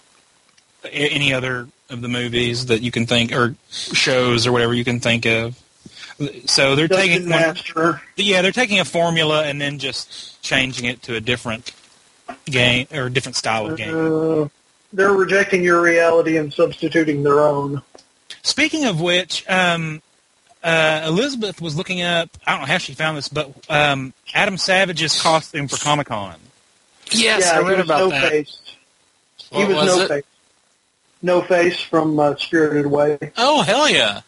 [0.91, 4.99] any other of the movies that you can think or shows or whatever you can
[4.99, 5.61] think of.
[6.45, 8.01] So they're Dungeon taking one, Master.
[8.15, 11.71] yeah, they're taking a formula and then just changing it to a different
[12.45, 13.95] game or a different style of game.
[13.95, 14.47] Uh,
[14.93, 17.83] they're rejecting your reality and substituting their own.
[18.41, 20.01] Speaking of which, um,
[20.63, 22.29] uh, Elizabeth was looking up.
[22.45, 26.35] I don't know how she found this, but um, Adam Savage's costume for Comic Con.
[27.11, 28.31] Yes, yeah, I read about no that.
[28.31, 28.61] face.
[29.51, 30.07] He was, was no it?
[30.07, 30.23] face.
[31.21, 33.17] No face from uh, Spirited Away.
[33.37, 34.21] Oh hell yeah!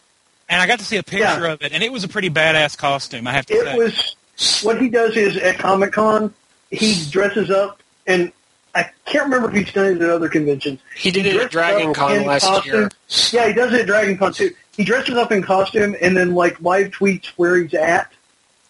[0.48, 1.52] And I got to see a picture Yeah.
[1.52, 3.26] of it, and it was a pretty badass costume.
[3.26, 3.76] I have to It say.
[3.76, 6.34] was what he does is at Comic Con,
[6.70, 8.32] he dresses up, and
[8.74, 10.80] I can't remember if he's done it at other conventions.
[10.96, 12.72] He did it at Dragon Con last costume.
[12.74, 12.90] year.
[13.32, 14.50] Yeah, he does it at Dragon Con too.
[14.76, 18.10] He dresses up in costume and then like live tweets where he's at,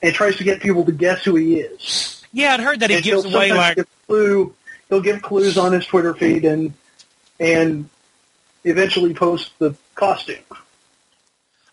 [0.03, 2.23] and tries to get people to guess who he is.
[2.33, 4.55] yeah, I'd heard that he and gives away sometimes like give clue.
[4.89, 6.75] He'll give clues on his Twitter feed and
[7.39, 7.89] and
[8.65, 10.37] eventually post the costume.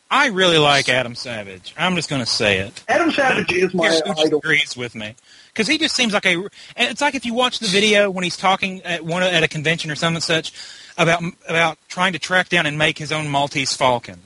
[0.10, 1.73] I really like Adam Savage.
[1.78, 2.82] I'm just going to say it.
[2.88, 4.13] Adam Savage is my idol.
[4.15, 5.15] disagrees with me
[5.54, 6.36] because he just seems like a.
[6.36, 6.50] And
[6.91, 9.91] it's like if you watch the video when he's talking at one at a convention
[9.91, 10.54] or something such
[10.97, 14.19] about about trying to track down and make his own Maltese Falcon,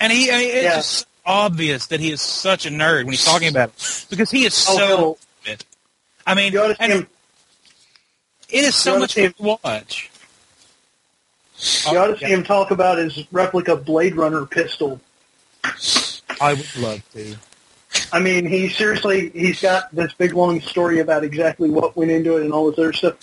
[0.00, 0.74] and he I mean, it's Yeah.
[0.76, 4.44] just obvious that he is such a nerd when he's talking about it because he
[4.44, 5.56] is Oh, so.
[6.24, 7.06] I mean, You ought see him.
[8.48, 10.08] it is so much fun to watch.
[11.90, 15.00] You ought to see him talk about his replica Blade Runner pistol.
[16.40, 17.36] I would love to.
[18.12, 22.36] I mean, he seriously, he's got this big long story about exactly what went into
[22.36, 23.14] it and all this other stuff.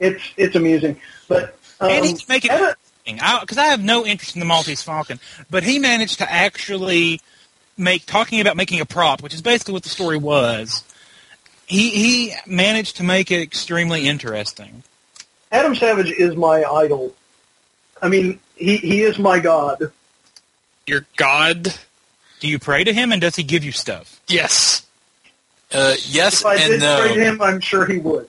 [0.00, 4.34] It's it's amusing, but um, and he can make it because I, have no interest
[4.34, 7.20] in the Maltese Falcon, but he managed to actually
[7.78, 10.82] make talking about making a prop, which is basically what the story was.
[11.66, 14.82] He he managed to make it extremely interesting.
[15.52, 17.14] Adam Savage is my idol.
[18.06, 19.90] I mean, he he is my god.
[20.86, 21.74] Your God?
[22.38, 24.20] Do you pray to him, and does he give you stuff?
[24.28, 24.86] Yes.
[25.72, 27.00] Uh, yes If I and did no.
[27.00, 28.28] pray to him, I'm sure he would.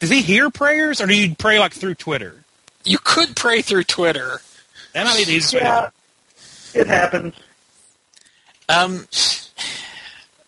[0.00, 2.44] Does he hear prayers, or do you pray like through Twitter?
[2.84, 4.42] You could pray through Twitter.
[4.92, 5.60] That might be the easiest way.
[5.62, 5.88] Yeah,
[6.74, 7.34] it happens.
[8.68, 9.06] Um,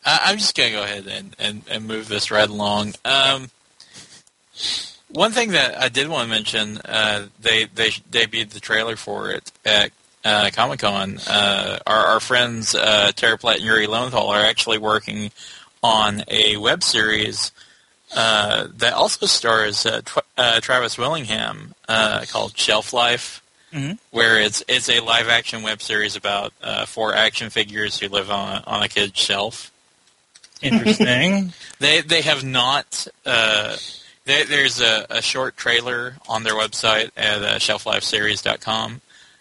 [0.04, 2.92] I, I'm just gonna go ahead and, and, and move this right along.
[3.06, 3.50] Um,
[5.10, 9.30] one thing that I did want to mention, uh, they they debuted the trailer for
[9.30, 9.90] it at
[10.24, 11.18] uh, Comic Con.
[11.28, 15.30] Uh, our, our friends uh, Tara Platt and Yuri Lowenthal are actually working
[15.82, 17.52] on a web series
[18.16, 23.42] uh, that also stars uh, Tw- uh, Travis Willingham uh, called Shelf Life
[23.72, 23.98] Mhm.
[24.12, 28.30] where it's it's a live action web series about uh, four action figures who live
[28.30, 29.72] on on a kid's shelf.
[30.62, 31.52] Interesting.
[31.80, 33.06] They they have not.
[34.26, 39.00] There there's a, a short trailer on their website at uh, shelflifeseries.com,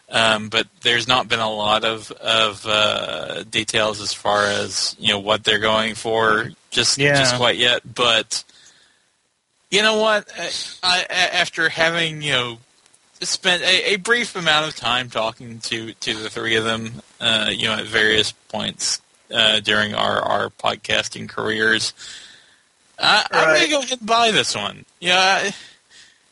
[0.10, 5.10] um, but there's not been a lot of of uh, details as far as you
[5.10, 7.18] know what they're going for just Yeah.
[7.18, 7.82] just quite yet.
[7.96, 8.44] But
[9.72, 10.30] you know what?
[10.38, 10.50] I,
[10.84, 12.58] I, after having you know
[13.22, 17.50] spent a, a brief amount of time talking to to the three of them, uh,
[17.52, 19.02] you know, at various points
[19.34, 21.94] uh, during our, our podcasting careers.
[23.00, 23.58] I, I'm Right.
[23.58, 24.86] gonna go ahead and buy this one.
[25.00, 25.54] Yeah, I,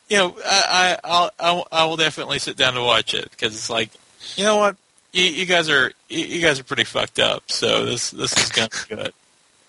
[0.08, 3.54] you know, I, I I'll, I'll I will definitely sit down to watch it because
[3.54, 3.90] it's like,
[4.36, 4.76] you know what,
[5.12, 7.50] you, you guys are you, you guys are pretty fucked up.
[7.50, 9.12] So this this is gonna be good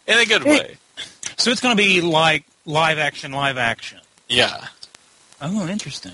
[0.07, 0.77] in a good way.
[1.37, 3.99] so it's going to be like live action, live action.
[4.29, 4.65] Yeah,
[5.41, 6.13] Oh, interesting.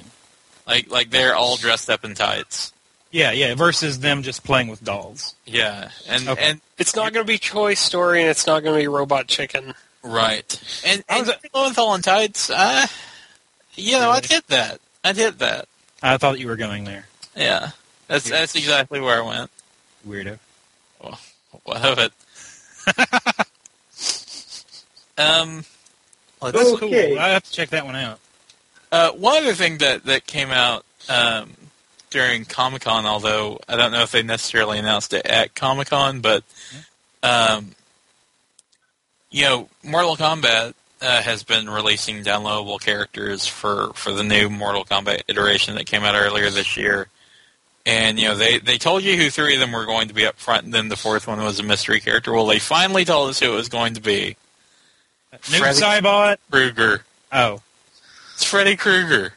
[0.66, 2.72] like like they're all dressed up in tights.
[3.12, 3.56] Yeah, yeah.
[3.56, 5.36] Versus them just playing with dolls.
[5.46, 6.42] Yeah, and Okay.
[6.52, 9.28] and It's not going to be Toy Story, and it's not going to be Robot
[9.28, 9.74] Chicken.
[10.04, 10.82] Right.
[10.86, 12.88] And, I and was Lowenthal and Tights, uh,
[13.76, 14.80] you know, I'd hit that.
[15.04, 15.68] I'd hit that.
[16.04, 17.72] I thought you were going there, Yeah.
[18.08, 19.52] That's that's exactly where I went.
[20.08, 20.40] weirdo.
[21.64, 22.12] What of it?
[25.18, 25.64] um,
[26.42, 27.10] let's That's Okay.
[27.12, 27.20] cool.
[27.20, 28.20] I have to check that one out.
[28.92, 31.52] Uh, one other thing that, that came out um,
[32.10, 36.20] during Comic Con, although I don't know if they necessarily announced it at Comic Con,
[36.22, 36.44] but
[37.24, 37.74] um,
[39.32, 44.86] you know, Mortal Kombat uh, has been releasing downloadable characters for, for the new Mortal
[44.86, 47.08] Kombat iteration that came out earlier this year.
[47.84, 50.28] And you know they, they told you who three of them were going to be
[50.28, 52.32] up front, and then the fourth one was a mystery character.
[52.32, 54.36] Well, they finally told us who it was going to be.
[55.34, 56.38] Noob Freddy Saibot.
[56.52, 57.04] Krueger.
[57.32, 57.60] Oh,
[58.36, 59.34] It's Freddy Krueger.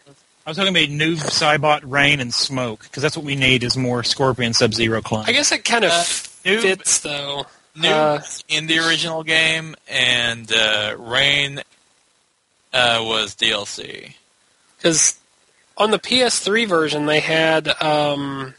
[0.47, 3.79] I was talking about Noob Saibot, Rain, and Smoke because that's what we need is
[3.79, 5.27] more Scorpion Sub Zero clones.
[5.27, 5.95] I guess it kind of Uh,
[6.45, 7.47] Noob- fits though.
[7.77, 11.59] New Uh, in the original game, and uh, Rain
[12.73, 14.15] uh, was DLC.
[14.77, 15.17] because
[15.77, 18.55] on the PS3 version they had um,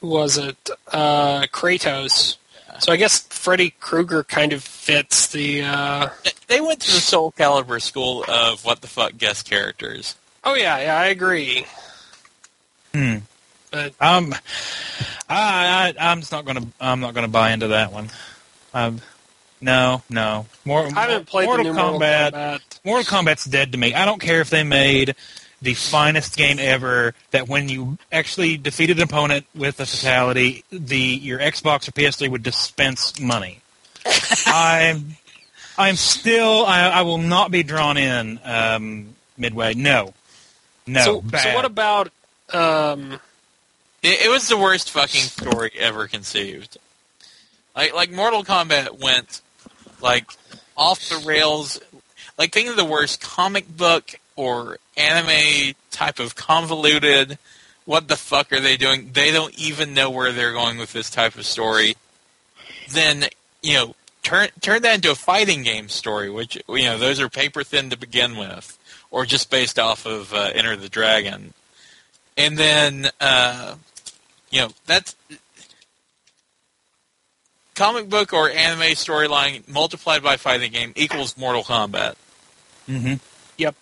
[0.00, 0.70] who was it?
[0.90, 2.36] Uh, Kratos.
[2.80, 5.62] So I guess Freddy Krueger kind of fits the.
[5.62, 6.08] Uh,
[6.46, 10.14] They went to the Soul Calibur school of what the fuck guest characters.
[10.44, 11.66] oh yeah, yeah, I agree.
[12.94, 13.16] Hmm.
[13.70, 14.34] But Um,
[15.28, 18.10] I, I I'm just not gonna I'm not gonna buy into that one.
[18.74, 19.00] Um,
[19.60, 20.46] no, no.
[20.64, 22.32] More, I haven't played Mortal the new Mortal Kombat.
[22.32, 22.60] Kombat.
[22.84, 23.94] Mortal Kombat's dead to me.
[23.94, 25.16] I don't care if they made
[25.60, 27.14] the finest game ever.
[27.32, 32.30] That when you actually defeated an opponent with a fatality, the your Xbox or PS3
[32.30, 33.60] would dispense money.
[34.46, 35.16] I'm
[35.76, 39.74] I'm still I, I will not be drawn in um, midway.
[39.74, 40.14] No,
[40.86, 41.02] no.
[41.02, 41.42] so, bad.
[41.42, 42.10] so what about?
[42.52, 43.20] Um,
[44.08, 46.78] It, it was the worst fucking story ever conceived.
[47.76, 49.42] Like like Mortal Kombat went
[50.00, 50.30] like
[50.76, 51.78] off the rails.
[52.38, 57.38] Like think of the worst comic book or anime type of convoluted.
[57.84, 59.10] What the fuck are they doing?
[59.12, 61.94] They don't even know where they're going with this type of story.
[62.88, 63.26] Then
[63.62, 67.28] you know turn turn that into a fighting game story, which you know those are
[67.28, 68.78] paper thin to begin with,
[69.10, 71.52] or just based off of uh, Enter the Dragon,
[72.38, 73.10] and then.
[73.20, 73.74] Uh,
[74.50, 75.14] you know that's
[77.74, 82.16] comic book or anime storyline multiplied by fighting game equals Mortal Kombat.
[82.88, 83.14] Mm-hmm.
[83.56, 83.74] Yep.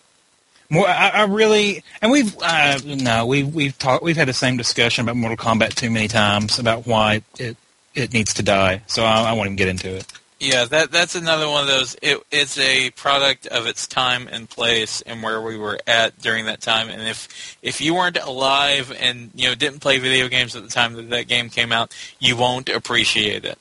[0.69, 4.57] More, I, I really, and we've uh, no, we've we've talked, we've had the same
[4.57, 7.57] discussion about Mortal Kombat too many times about why it
[7.95, 8.81] it needs to die.
[8.87, 10.05] So I, I won't even get into it.
[10.39, 11.95] Yeah, that that's another one of those.
[12.01, 16.45] It, it's a product of its time and place and where we were at during
[16.45, 16.89] that time.
[16.89, 20.69] And if if you weren't alive and you know didn't play video games at the
[20.69, 23.57] time that that game came out, you won't appreciate it.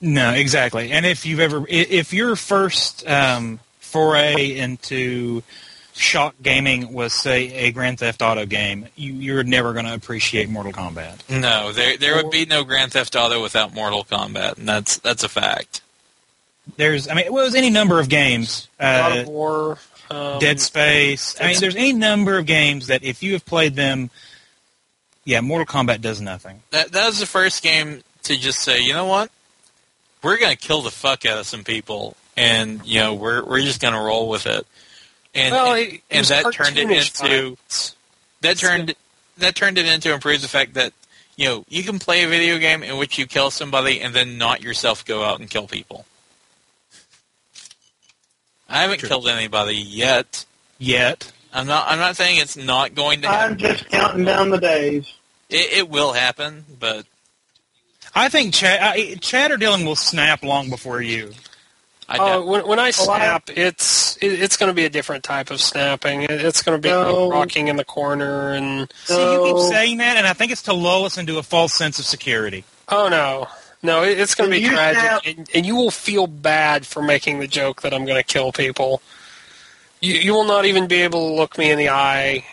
[0.00, 0.90] No, exactly.
[0.90, 5.42] And if you've ever, if your first um, foray into
[5.94, 10.48] shock gaming was say a Grand Theft Auto game, you, you're never going to appreciate
[10.48, 11.28] Mortal Kombat.
[11.28, 15.22] No, there there would be no Grand Theft Auto without Mortal Kombat, and that's that's
[15.22, 15.80] a fact.
[16.76, 18.68] There's, I mean, it was any number of games.
[18.78, 19.78] God Uh, of War.
[20.10, 21.40] Um, Dead Space.
[21.40, 24.10] I mean, there's any number of games that if you have played them,
[25.24, 26.62] yeah, Mortal Kombat does nothing.
[26.70, 29.30] That that was the first game to just say, you know what,
[30.22, 33.80] we're gonna kill the fuck out of some people, and you know we're we're just
[33.80, 34.66] gonna roll with it.
[35.34, 37.96] And well, it, it and that turned it into violence.
[38.42, 38.94] that turned
[39.38, 40.92] that turned it into improve the fact that
[41.36, 44.36] you know you can play a video game in which you kill somebody and then
[44.36, 46.04] not yourself go out and kill people.
[48.72, 49.08] I haven't True.
[49.08, 50.44] killed anybody yet.
[50.78, 51.30] Yet.
[51.52, 51.86] I'm not.
[51.88, 53.52] I'm not saying it's not going to happen.
[53.52, 55.12] I'm just counting down the days.
[55.50, 57.04] It, it will happen, but
[58.14, 61.32] I think Chad, I, Chad or Dylan will snap long before you.
[62.08, 64.86] I Oh, doubt- when, when I Oh, I- snap, it's it, it's going to be
[64.86, 66.22] a different type of snapping.
[66.22, 67.30] It, it's going to be No.
[67.30, 70.72] rocking in the corner and See, you keep saying that, and I think it's to
[70.72, 72.64] lull us into a false sense of security.
[72.88, 73.46] oh no,
[73.82, 77.40] no, it's going to be tragic, snap- and, and you will feel bad for making
[77.40, 79.02] the joke that I'm going to kill people.
[80.00, 82.44] You you will not even be able to look me in the eye,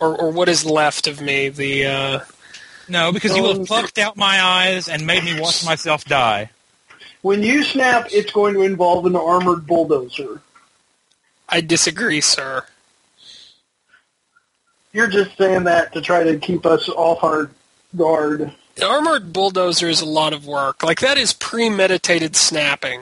[0.00, 1.48] or or what is left of me.
[1.48, 2.20] The uh,
[2.88, 6.50] No, because you will have plucked out my eyes and made me watch myself die.
[7.22, 10.40] When you snap, it's going to involve an armored bulldozer.
[11.48, 12.64] I disagree, sir.
[14.92, 17.50] You're just saying that to try to keep us off our
[17.96, 18.52] guard.
[18.76, 20.82] The armored bulldozer is a lot of work.
[20.82, 23.00] Like that is premeditated snapping.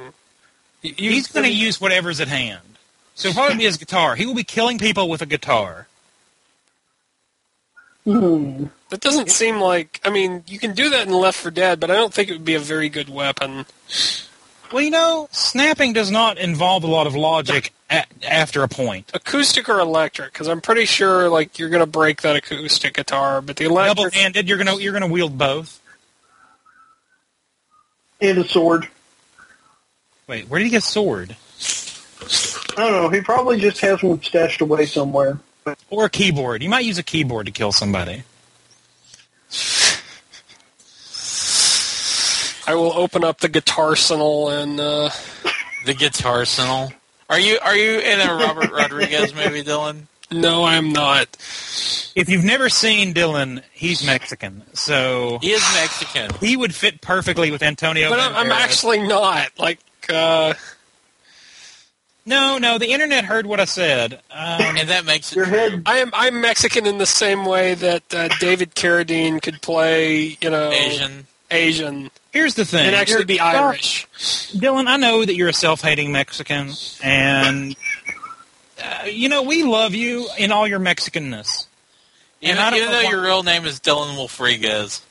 [0.83, 2.61] You, you- He's going to use whatever's at hand.
[3.14, 4.14] So it'll probably be his guitar.
[4.16, 5.87] He will be killing people with a guitar.
[8.05, 8.64] Hmm.
[8.89, 10.01] That doesn't seem like.
[10.05, 12.33] I mean, you can do that in Left 4 Dead, but I don't think it
[12.33, 13.66] would be a very good weapon.
[14.73, 19.11] Well, you know, snapping does not involve a lot of logic after a point.
[19.14, 20.32] Acoustic or electric?
[20.32, 24.49] Because I'm pretty sure like you're gonna break that acoustic guitar, but the electric double-handed.
[24.49, 25.80] You're gonna you're gonna wield both.
[28.20, 28.88] And a sword.
[30.26, 31.36] Wait, where did he get a sword?
[32.76, 33.09] I don't know.
[33.09, 35.38] He probably just has one stashed away somewhere.
[35.88, 36.62] Or a keyboard.
[36.62, 38.22] You might use a keyboard to kill somebody.
[42.66, 45.11] I will open up the guitar arsenal and uh,
[45.86, 46.93] the guitar arsenal.
[47.31, 50.03] Are you are you in a Robert Rodriguez movie, Dylan?
[50.33, 51.28] no, I'm not.
[52.14, 56.31] If you've never seen Dylan, he's Mexican, so He is Mexican.
[56.41, 58.11] he would fit perfectly with Antonio.
[58.11, 59.49] But I'm, I'm actually not.
[59.59, 59.78] Like,
[60.12, 60.55] uh,
[62.26, 62.78] no, no.
[62.78, 64.14] The internet heard what I said.
[64.31, 67.74] Um, And that makes it Your head, I am I'm Mexican in the same way
[67.74, 71.26] that uh, David Carradine could play, you know, Asian.
[71.51, 74.07] Asian here's the thing, and actually be Irish.
[74.55, 74.87] Dylan.
[74.87, 76.70] I know that you're a self-hating Mexican,
[77.03, 77.76] and
[78.83, 81.66] uh, you know we love you in all your Mexicanness.
[82.43, 85.03] Even, And I even know though your real name is Dylan Wolfriguez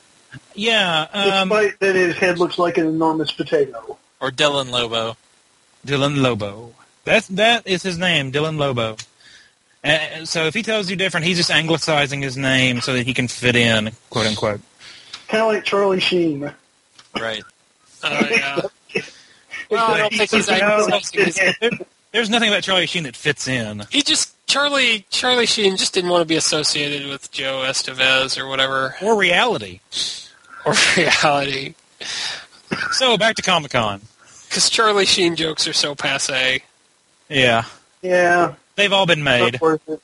[0.56, 3.98] Yeah, um, despite that his head looks like an enormous potato.
[4.20, 5.16] or Dylan Lobo.
[5.86, 6.74] Dylan Lobo.
[7.04, 8.96] That's that is his name, Dylan Lobo.
[9.82, 13.14] Uh, so if he tells you different, he's just anglicizing his name so that he
[13.14, 14.60] can fit in, quote unquote.
[15.28, 16.52] Kind of like Charlie Sheen.
[17.18, 17.42] Right.
[18.02, 18.60] Uh, yeah.
[19.70, 21.70] Well, I don't think he's anglicizing his There,
[22.10, 23.84] there's nothing about Charlie Sheen that fits in.
[23.90, 28.48] He just Charlie Charlie Sheen just didn't want to be associated with Joe Estevez or
[28.48, 29.78] whatever Or reality.
[30.66, 31.74] or reality
[32.92, 34.00] So back to Comic Con.
[34.48, 36.64] because Charlie Sheen jokes are so passe.
[37.28, 37.62] Yeah,
[38.02, 39.52] Yeah, they've all been made.
[39.52, 40.02] not worth it.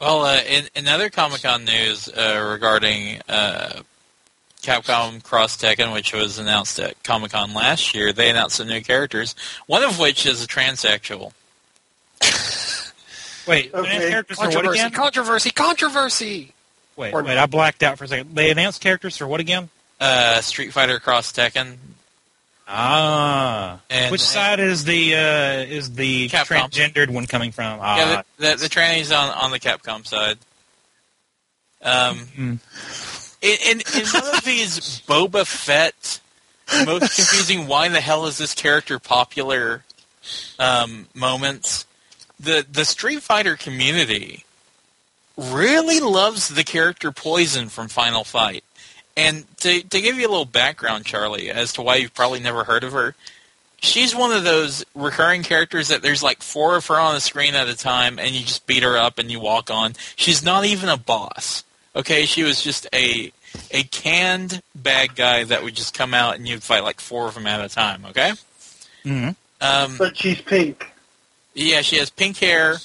[0.00, 3.82] Well, uh, in, in other Comic Con news uh, regarding uh,
[4.60, 8.80] Capcom Cross Tekken, which was announced at Comic Con last year, they announced some new
[8.80, 9.34] characters.
[9.66, 11.32] One of which is a transsexual.
[13.46, 13.88] Wait, Okay.
[13.90, 14.90] announced characters for what again?
[14.92, 16.52] controversy, controversy.
[16.96, 18.34] Wait, or- wait, I blacked out for a second.
[18.34, 19.70] They announced characters for what again?
[19.98, 21.76] Uh, Street Fighter Cross Tekken.
[22.68, 26.70] Ah, And- which side is the uh, is the Capcom.
[26.70, 27.80] transgendered one coming from?
[27.82, 30.38] Ah, Yeah, the, the, the tranny's on, on the Capcom side.
[31.82, 32.54] Um, Hmm.
[33.42, 36.20] In, in, in one of these Boba Fett,
[36.84, 39.82] most confusing, why the hell is this character popular
[40.58, 41.86] um, moments,
[42.38, 44.44] the, the Street Fighter community
[45.36, 48.64] really loves the character Poison from Final Fight.
[49.16, 52.64] And to, to give you a little background, Charlie, as to why you've probably never
[52.64, 53.14] heard of her,
[53.82, 57.54] she's one of those recurring characters that there's like four of her on the screen
[57.54, 59.94] at a time, and you just beat her up and you walk on.
[60.16, 61.64] She's not even a boss.
[61.96, 63.32] Okay, she was just a
[63.72, 67.34] a canned bad guy that would just come out and you'd fight like four of
[67.34, 68.04] them at a time.
[68.06, 68.32] Okay.
[69.04, 69.34] mhm.
[69.60, 70.86] Um, But she's pink.
[71.54, 72.76] yeah, she has pink hair,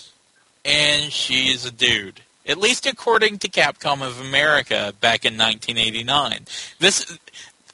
[0.65, 2.21] and she's a dude.
[2.47, 6.45] At least according to Capcom of America back in 1989.
[6.79, 7.17] This,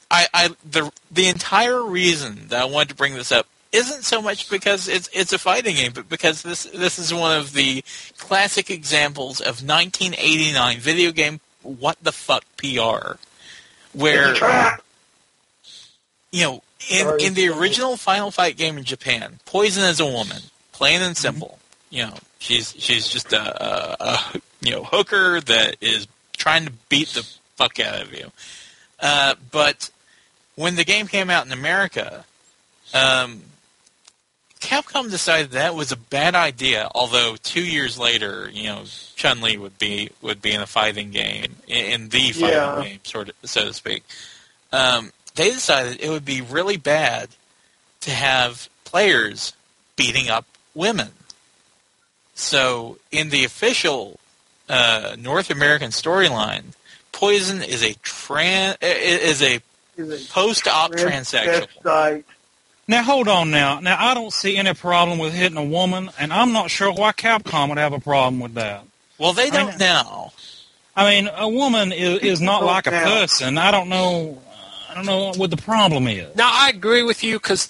[0.09, 4.21] I, I, the the entire reason that I wanted to bring this up isn't so
[4.21, 7.83] much because it's it's a fighting game, but because this this is one of the
[8.17, 13.13] classic examples of 1989 video game what the fuck PR,
[13.93, 14.81] where It's a trap.
[16.31, 20.41] you know, in, in the original Final Fight game in Japan, Poison is a woman,
[20.71, 21.59] plain and simple.
[21.89, 26.71] You know, she's she's just a, a, a you know hooker that is trying to
[26.89, 27.23] beat the
[27.55, 28.31] fuck out of you.
[28.99, 29.89] Uh, but
[30.55, 32.25] when the game came out in America,
[32.93, 33.41] um,
[34.61, 36.89] Capcom decided that was a bad idea.
[36.95, 38.83] Although two years later, you know,
[39.15, 42.83] Chun Li would be would be in a fighting game, in, in the fighting Yeah.
[42.83, 44.03] game, sort of, so to speak.
[44.71, 47.29] Um, they decided it would be really bad
[48.01, 49.53] to have players
[49.95, 51.09] beating up women.
[52.35, 54.19] So, in the official
[54.69, 56.73] uh, North American storyline,
[57.11, 59.61] Poison is a tran is a a
[60.29, 61.67] post-op transsexual.
[62.91, 62.97] Transvestite.
[62.97, 63.79] Now hold on now.
[63.79, 67.11] Now I don't see any problem with hitting a woman, and I'm not sure why
[67.11, 68.83] Capcom would have a problem with that.
[69.17, 70.33] Well, they don't now.
[70.95, 73.57] I mean, a woman is, is not like a person.
[73.57, 74.41] I don't know.
[74.89, 76.35] I don't know what the problem is.
[76.35, 77.69] Now I agree with you because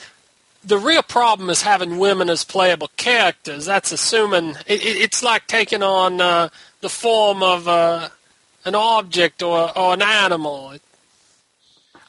[0.63, 3.65] the real problem is having women as playable characters.
[3.65, 6.49] That's assuming it, it, it's like taking on uh,
[6.81, 8.09] the form of uh,
[8.65, 10.73] an object or, or an animal.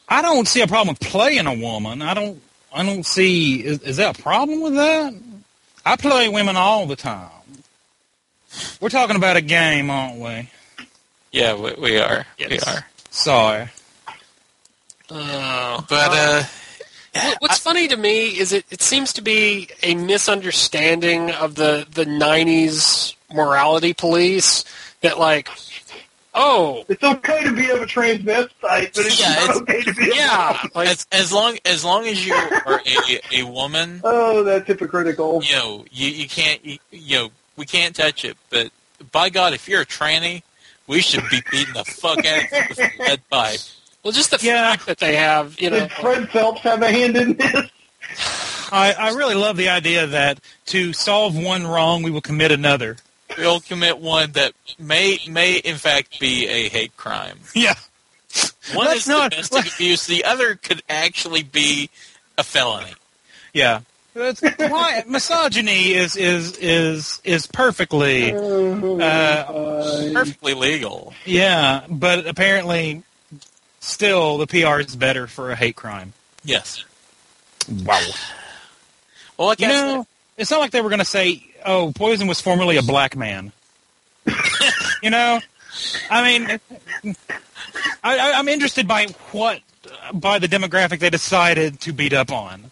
[0.08, 2.02] I don't see a problem with playing a woman.
[2.02, 2.40] I don't.
[2.74, 3.62] I don't see.
[3.64, 5.14] Is, is there a problem with that?
[5.84, 7.28] I play women all the time.
[8.80, 10.50] We're talking about a game, aren't we?
[11.32, 12.26] Yeah, we, we are.
[12.38, 12.86] We are.
[13.10, 13.68] Sorry.
[15.10, 16.42] Uh, But uh,
[17.14, 21.86] What- What's funny to me is it, it seems to be a misunderstanding of the,
[21.92, 24.64] the 90s morality police
[25.02, 25.48] that, like,
[26.34, 29.94] oh, It's okay to be of a transvestite, but it's Yeah, not it's- okay to
[29.94, 34.00] be a yeah, like, as, as long as long as you are a, a woman,
[34.04, 35.42] Oh, that's hypocritical.
[35.44, 38.36] you know, you, you can't, you, you know, we can't touch it.
[38.50, 38.70] But
[39.12, 40.42] by God, if you're a tranny,
[40.86, 43.60] we should be beating the fuck out of you with a lead pipe.
[44.02, 44.70] Well, just the Yeah.
[44.72, 47.70] fact that they have, you know, Did Fred Phelps have a hand in this?
[48.72, 52.96] I, I really love the idea that to solve one wrong, we will commit another.
[53.38, 57.38] We'll commit one that may may in fact be a hate crime.
[57.54, 57.74] Yeah.
[58.74, 60.06] One Let's is not- domestic abuse.
[60.06, 61.90] The other could actually be
[62.38, 62.92] a felony.
[63.52, 63.80] Yeah.
[64.14, 69.44] That's why misogyny is is is is perfectly uh,
[70.12, 71.14] Perfectly legal.
[71.24, 73.02] yeah, but apparently
[73.80, 76.12] still the PR is better for a hate crime.
[76.44, 76.84] Yes.
[77.70, 78.00] Wow.
[79.38, 80.06] Well, You I said, know,
[80.36, 83.52] it's not like they were going to say, "Oh, Poison was formerly a black man."
[85.02, 85.40] you know,
[86.10, 86.60] I mean,
[88.04, 89.60] I, I, I'm interested by what
[90.14, 92.70] by the demographic they decided to beat up on.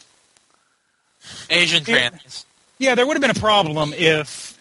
[1.49, 2.47] Asian trans.
[2.78, 4.59] Yeah, there would have been a problem if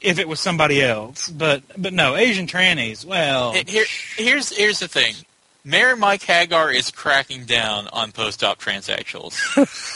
[0.00, 3.04] if it was somebody else, but but no, Asian trannies.
[3.04, 3.84] Well, Here,
[4.16, 5.14] here's here's the thing.
[5.64, 9.36] Mayor Mike Haggar is cracking down on post-op transsexuals.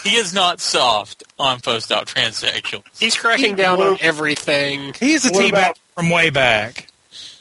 [0.02, 2.82] he is not soft on post-op transsexuals.
[2.98, 4.92] he's cracking down on everything.
[4.98, 6.88] he's a What teabag about- from way back.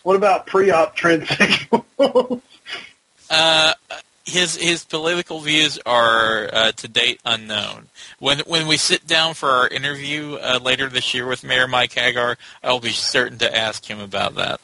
[0.04, 2.42] What about pre-op transsexual?
[3.34, 3.74] Uh,
[4.26, 7.88] his his political views are uh, to date unknown.
[8.20, 11.94] When when we sit down for our interview uh, later this year with Mayor Mike
[11.94, 14.60] Haggar, I'll be certain to ask him about that.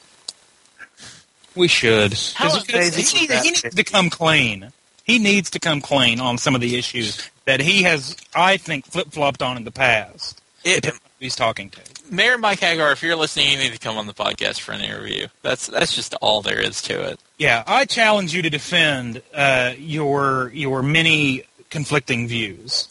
[1.58, 2.14] We should.
[2.36, 4.72] How 'Cause amazing he, was that he needs to come clean.
[5.04, 8.86] He needs to come clean on some of the issues that he has, I think,
[8.86, 10.42] flip flopped on in the past.
[10.64, 10.86] It,
[11.20, 11.82] He's talking to.
[12.12, 14.82] Mayor Mike Haggar, if you're listening, you need to come on the podcast for an
[14.82, 15.28] interview.
[15.42, 17.20] That's that's just all there is to it.
[17.40, 22.88] Yeah, I challenge you to defend uh, your your many conflicting views.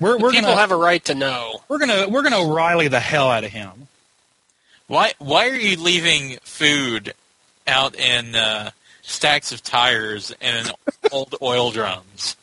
[0.00, 1.60] We're we're People gonna have a right to know.
[1.68, 3.86] we're gonna we're gonna O'Reilly the hell out of him.
[4.90, 7.14] Why why are you leaving food
[7.68, 8.72] out in uh,
[9.02, 10.72] stacks of tires and in
[11.12, 12.34] old oil drums?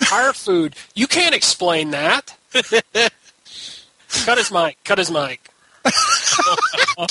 [0.00, 0.74] Tire food.
[0.96, 2.34] You can't explain that.
[4.24, 4.78] Cut his mic.
[4.82, 5.48] Cut his mic.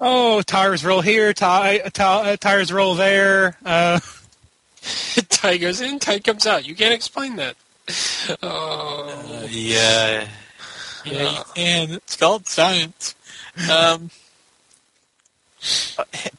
[0.00, 3.56] Oh, tires roll here, ti- ti- uh, tires roll there.
[3.64, 3.98] Uh,
[5.30, 6.68] tie goes in, tie comes out.
[6.68, 7.56] You can't explain that.
[8.42, 9.08] Oh,
[9.42, 10.28] Uh, yeah,
[11.06, 11.90] yeah, you can.
[11.92, 13.14] It's called science.
[13.70, 14.10] Um,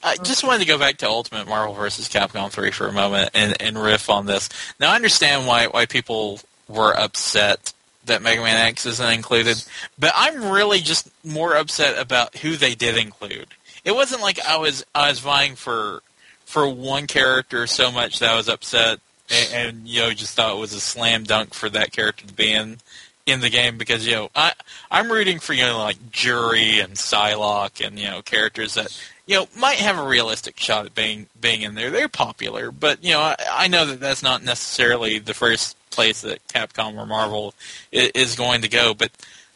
[0.04, 2.10] I just wanted to go back to Ultimate Marvel vs.
[2.10, 4.50] Capcom 3 for a moment and, and riff on this.
[4.80, 7.74] Now, I understand why why people were upset
[8.06, 9.64] that Mega Man X isn't included,
[9.98, 13.48] but I'm really just more upset about who they did include.
[13.84, 16.02] It wasn't like I was I was vying for
[16.46, 19.00] for one character so much that I was upset
[19.30, 22.34] and, and you know just thought it was a slam dunk for that character to
[22.34, 22.78] be in
[23.26, 24.54] in the game because you know I
[24.92, 29.36] I'm rooting for you know like Juri and Psylocke and you know characters that you
[29.36, 31.90] know might have a realistic shot at being being in there.
[31.90, 36.22] They're popular, but you know I, I know that that's not necessarily the first place
[36.22, 37.54] that Capcom or Marvel
[37.92, 38.94] is, is going to go.
[38.94, 39.12] But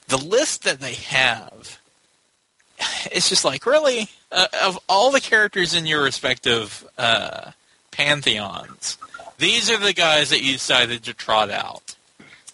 [0.08, 1.80] the list that they have,
[3.12, 7.52] it's just like really uh, of all the characters in your respective uh,
[7.92, 8.98] pantheons,
[9.38, 11.89] these are the guys that you decided to trot out.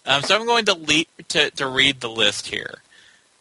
[0.06, 2.76] Um, so I'm going to, le- to to read the list here.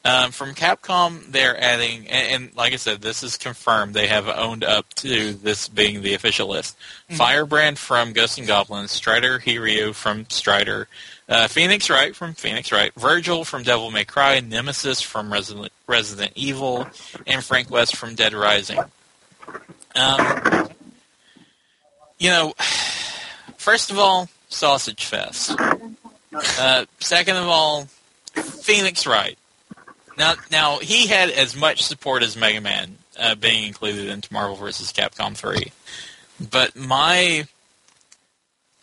[0.06, 3.96] Um, from Capcom, they're adding, and, and like I said, this is confirmed.
[3.96, 6.78] They have owned up to this being the official list.
[7.10, 10.88] Firebrand from Ghosts and Goblins, Strider Hiryu from Strider,
[11.28, 16.34] uh, Phoenix Wright from Phoenix Wright, Virgil from Devil May Cry, Nemesis from Resident, Resident
[16.36, 16.88] Evil,
[17.26, 18.78] and Frank West from Dead Rising.
[19.96, 20.70] Um,
[22.20, 22.54] you know,
[23.58, 25.58] first of all, Sausage Fest.
[26.60, 27.88] Uh, second of all,
[28.34, 29.38] Phoenix Wright.
[30.18, 34.56] Now, now he had as much support as Mega Man uh, being included into Marvel
[34.56, 34.92] vs.
[34.94, 35.72] Capcom 3.
[36.52, 37.46] But my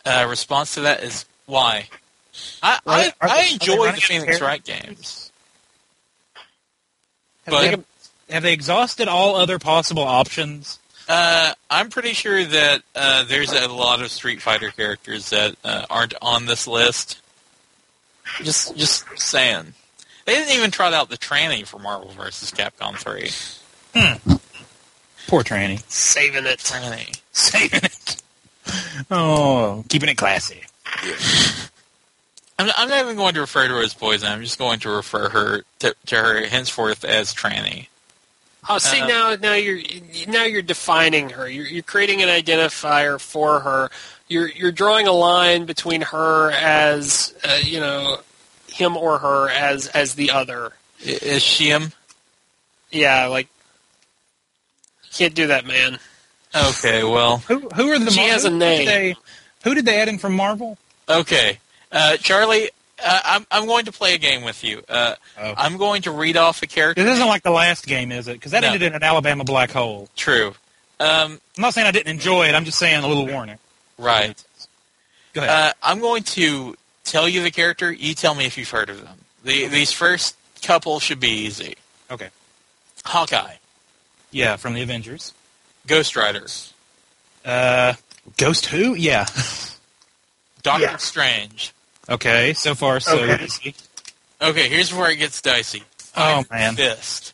[0.05, 1.87] uh, response to that is why?
[2.61, 5.31] I, I, I enjoy the Phoenix a Wright games.
[7.45, 7.85] Have, But- they, have,
[8.29, 10.79] have they exhausted all other possible options?
[11.07, 15.85] Uh, I'm pretty sure that uh, there's a lot of Street Fighter characters that uh,
[15.89, 17.21] aren't on this list.
[18.43, 19.73] Just, just saying.
[20.25, 22.51] They didn't even trot out the tranny for Marvel vs.
[22.51, 23.29] Capcom 3.
[23.95, 24.35] Hmm.
[25.27, 25.83] Poor tranny.
[25.89, 26.59] saving it.
[26.59, 27.19] Tranny.
[27.31, 28.21] Saving it.
[29.11, 30.61] Oh, keeping it classy.
[32.59, 34.31] I'm, I'm not even going to refer to her as Poison.
[34.31, 37.87] I'm just going to refer her to, to her henceforth as Tranny.
[38.69, 39.79] Oh, see Uh, now, now you're
[40.27, 41.49] now you're defining her.
[41.49, 43.89] You're, you're creating an identifier for her.
[44.27, 48.17] You're you're drawing a line between her as uh, you know
[48.67, 50.71] him or her as as the other.
[51.01, 51.91] Is she him?
[52.91, 53.47] Yeah, like
[55.13, 55.99] can't do that, man.
[56.55, 58.79] Okay, well, Who who are the She Mar- has a who name.
[58.79, 59.15] Did they,
[59.63, 60.77] who did they add in from Marvel?
[61.09, 61.59] okay,
[61.91, 62.69] uh, Charlie.
[63.03, 64.81] Uh, I'm I'm going to play a game with you.
[64.87, 65.53] Uh, Oh.
[65.57, 67.03] I'm going to read off a character.
[67.03, 68.33] This isn't like the last game, is it?
[68.33, 68.67] Because that No.
[68.67, 70.09] ended in an Alabama black hole.
[70.15, 70.53] True.
[70.99, 72.55] Um, I'm not saying I didn't enjoy it.
[72.55, 73.57] I'm just saying a little warning.
[73.97, 74.41] right.
[75.33, 75.49] Go ahead.
[75.49, 77.91] Uh, I'm going to tell you the character.
[77.91, 79.17] You tell me if you've heard of them.
[79.43, 81.75] The, these first couple should be easy.
[82.11, 82.29] okay.
[83.03, 83.55] Hawkeye,
[84.31, 85.33] Yeah, from the Avengers.
[85.87, 86.45] Ghost Rider,
[87.43, 87.95] Uh,
[88.37, 88.93] Ghost Who?
[88.93, 89.25] Yeah.
[90.63, 90.97] Doctor Yeah.
[90.97, 91.73] Strange.
[92.09, 92.53] Okay.
[92.53, 93.43] So far, so Okay.
[93.45, 93.75] easy.
[94.41, 95.83] Okay, here's where it gets dicey.
[96.15, 96.75] Oh, Iron man.
[96.75, 97.33] Fist.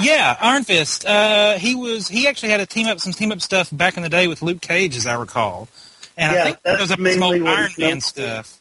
[0.00, 1.04] Yeah, Iron Fist.
[1.06, 2.08] Uh, he was.
[2.08, 4.42] He actually had a team up, some team up stuff back in the day with
[4.42, 5.68] Luke Cage, as I recall.
[6.16, 8.58] And Yeah, I think that's there was a mainly small Iron Man stuff.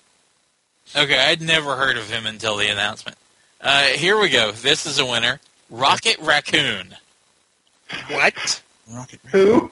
[0.95, 3.17] Okay, I'd never heard of him until the announcement.
[3.59, 4.51] Uh, here we go.
[4.51, 5.39] This is a winner.
[5.69, 6.95] Rocket Raccoon.
[8.09, 8.61] What?
[8.91, 9.19] Rocket.
[9.31, 9.71] Who?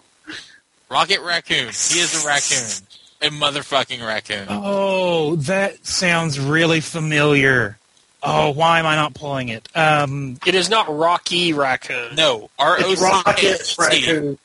[0.90, 1.68] Rocket Raccoon.
[1.68, 2.88] He is a raccoon.
[3.24, 4.48] A motherfucking raccoon.
[4.50, 7.78] Oh, that sounds really familiar.
[8.22, 9.68] Oh, why am I not pulling it?
[9.76, 12.16] Um, It is not Rocky Raccoon.
[12.16, 14.38] No, R O It's C K Rocket Raccoon.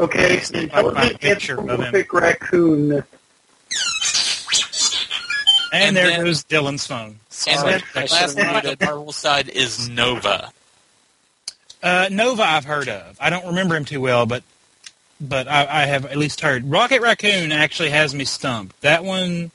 [0.00, 1.70] Okay, Let's see if I can find a intelligent picture of him.
[1.70, 2.92] anthropomorphic raccoon.
[2.92, 3.04] and,
[5.72, 7.06] And there then- goes Dylan's phone.
[7.06, 7.70] And Sorry.
[7.72, 8.80] then the last one on the muted.
[8.82, 10.52] Marvel side is Nova.
[11.82, 13.16] Uh, Nova, I've heard of.
[13.20, 14.42] I don't remember him too well, but
[15.20, 16.70] but I, I have at least heard.
[16.70, 18.80] Rocket Raccoon actually has me stumped.
[18.82, 19.50] That one,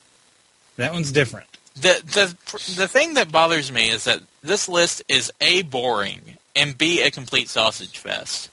[0.77, 1.47] that one's different.
[1.75, 6.77] The the the thing that bothers me is that this list is a boring and
[6.77, 8.49] b a complete sausage fest.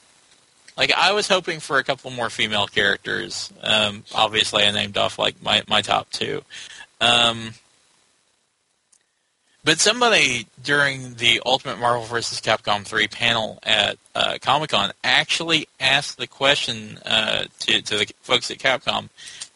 [0.77, 3.53] Like I was hoping for a couple more female characters.
[3.63, 6.43] Um, obviously, I named off like my my top two.
[7.01, 7.55] Um,
[9.65, 12.41] but somebody during the Ultimate Marvel vs.
[12.41, 18.11] Capcom 3 panel at uh, Comic Con actually asked the question uh, to to the
[18.23, 19.09] folks at Capcom,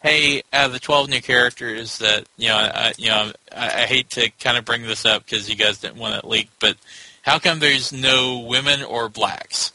[0.03, 3.87] "Hey, out of the 12 new characters that you know, I, you know, I, I
[3.87, 6.77] hate to kind of bring this up because you guys didn't want it leaked, but
[7.23, 9.73] how come there's no women or blacks?"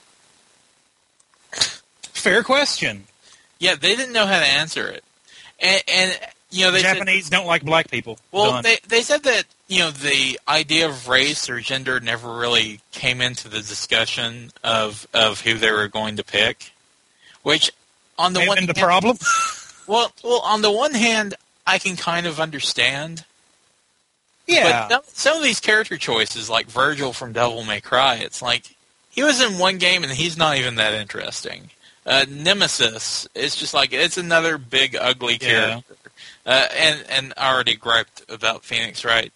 [2.02, 3.06] Fair question.
[3.60, 5.04] Yeah, they didn't know how to answer it,
[5.60, 6.20] and, and
[6.52, 8.20] you know they said, Japanese don't like black people.
[8.32, 8.64] Well, Done.
[8.64, 13.22] they they said that you know the idea of race or gender never really came
[13.22, 16.72] into the discussion of of who they were going to pick,
[17.44, 17.72] which
[18.18, 19.18] on the May one been the hand, problem.
[19.88, 23.24] well, well, on the one hand, I can kind of understand,
[24.48, 24.88] yeah.
[24.90, 28.76] but some, some of these character choices, like Virgil from Devil May Cry, it's like
[29.10, 31.70] he was in one game and he's not even that interesting.
[32.06, 35.82] Uh, Nemesis, it's just like it's another big ugly Yeah.
[35.82, 35.96] character,
[36.46, 39.32] uh, and and I already griped about Phoenix, right?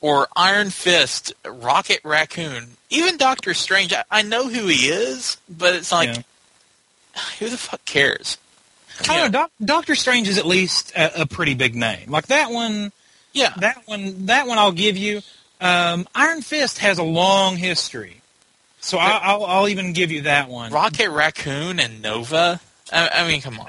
[0.00, 3.92] Or Iron Fist, Rocket Raccoon, even Doctor Strange.
[3.92, 6.22] I, I know who he is, but it's like, Yeah.
[7.38, 8.36] who the fuck cares?
[9.08, 9.40] I don't know.
[9.40, 12.10] Doc, Doctor Strange is at least a, a pretty big name.
[12.10, 12.92] Like that one.
[13.32, 14.26] Yeah, That one.
[14.26, 14.56] That one.
[14.58, 15.20] I'll give you.
[15.60, 18.20] Um, Iron Fist has a long history,
[18.80, 20.72] so I, I'll, I'll even give you that one.
[20.72, 22.60] Rocket Raccoon and Nova.
[22.92, 23.66] I, I mean, come on.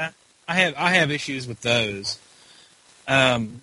[0.47, 2.19] I have I have issues with those.
[3.07, 3.61] Um,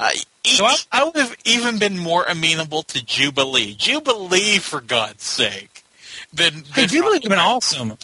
[0.00, 0.10] Uh,
[0.46, 3.74] So I- I would have even been more amenable to Jubilee.
[3.74, 5.84] Jubilee, for God's sake.
[6.32, 7.98] Than, hey, than Jubilee would have been awesome.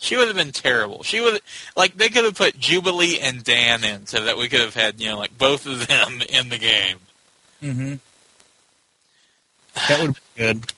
[0.00, 1.02] She would have been terrible.
[1.04, 1.40] She would
[1.76, 5.00] like they could have put Jubilee and Dan in so that we could have had
[5.00, 6.98] you know like both of them in the game.
[7.60, 7.94] hmm
[9.88, 10.72] That would be good.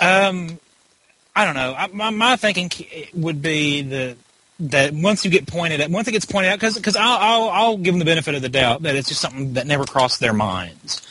[0.00, 0.58] Um,
[1.36, 1.74] I don't know.
[1.76, 2.70] I, my my thinking
[3.12, 4.16] would be that
[4.70, 7.48] that once you get pointed at, once it gets pointed out, because because I'll, I'll
[7.50, 10.20] I'll give them the benefit of the doubt that it's just something that never crossed
[10.20, 11.02] their minds.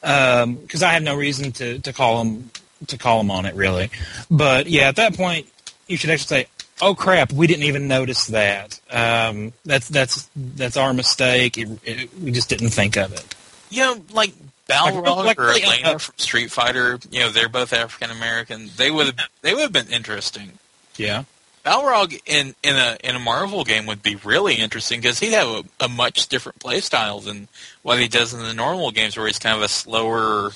[0.00, 2.50] Because I have no reason to to call them
[2.86, 3.90] to call them on it really.
[4.30, 5.46] But yeah, at that point,
[5.86, 6.46] you should actually say,
[6.80, 8.78] "Oh crap, we didn't even notice that.
[8.90, 11.58] Um, that's that's that's our mistake.
[11.58, 13.34] It, it, we just didn't think of it."
[13.70, 14.34] You know, like
[14.68, 16.98] Balrog like- or like, uh, from Street Fighter.
[17.10, 18.70] You know, they're both African American.
[18.76, 20.52] They would have they would have been interesting.
[20.96, 21.24] Yeah.
[21.68, 25.48] Balrog in in a in a Marvel game would be really interesting because he'd have
[25.48, 27.48] a, a much different play style than
[27.82, 30.52] what he does in the normal games, where he's kind of a slower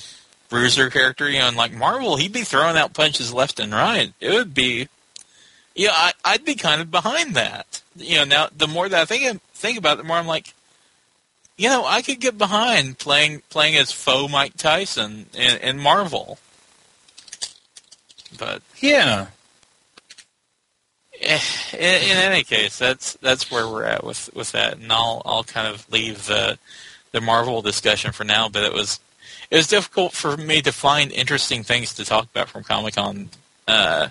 [0.48, 1.28] bruiser character.
[1.28, 4.12] You know, and like Marvel, he'd be throwing out punches left and right.
[4.20, 4.88] It would be,
[5.74, 7.82] yeah, I, I'd be kind of behind that.
[7.94, 10.54] You know, now the more that I think think about it, the more I'm like,
[11.58, 16.38] you know, I could get behind playing playing as faux Mike Tyson in, in Marvel,
[18.38, 19.26] but Yeah.
[21.22, 21.40] Eh,
[21.72, 25.44] in, in any case, that's that's where we're at with, with that, and I'll I'll
[25.44, 26.58] kind of leave the
[27.12, 28.48] the Marvel discussion for now.
[28.48, 29.00] But it was
[29.50, 33.30] it was difficult for me to find interesting things to talk about from Comic Con
[33.68, 34.08] uh,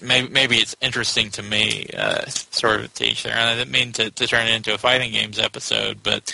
[0.00, 3.34] maybe maybe it's interesting to me, uh, sort of teach there.
[3.34, 6.32] And I didn't mean to, to turn it into a fighting games episode, but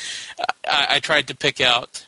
[0.68, 2.06] I, I tried to pick out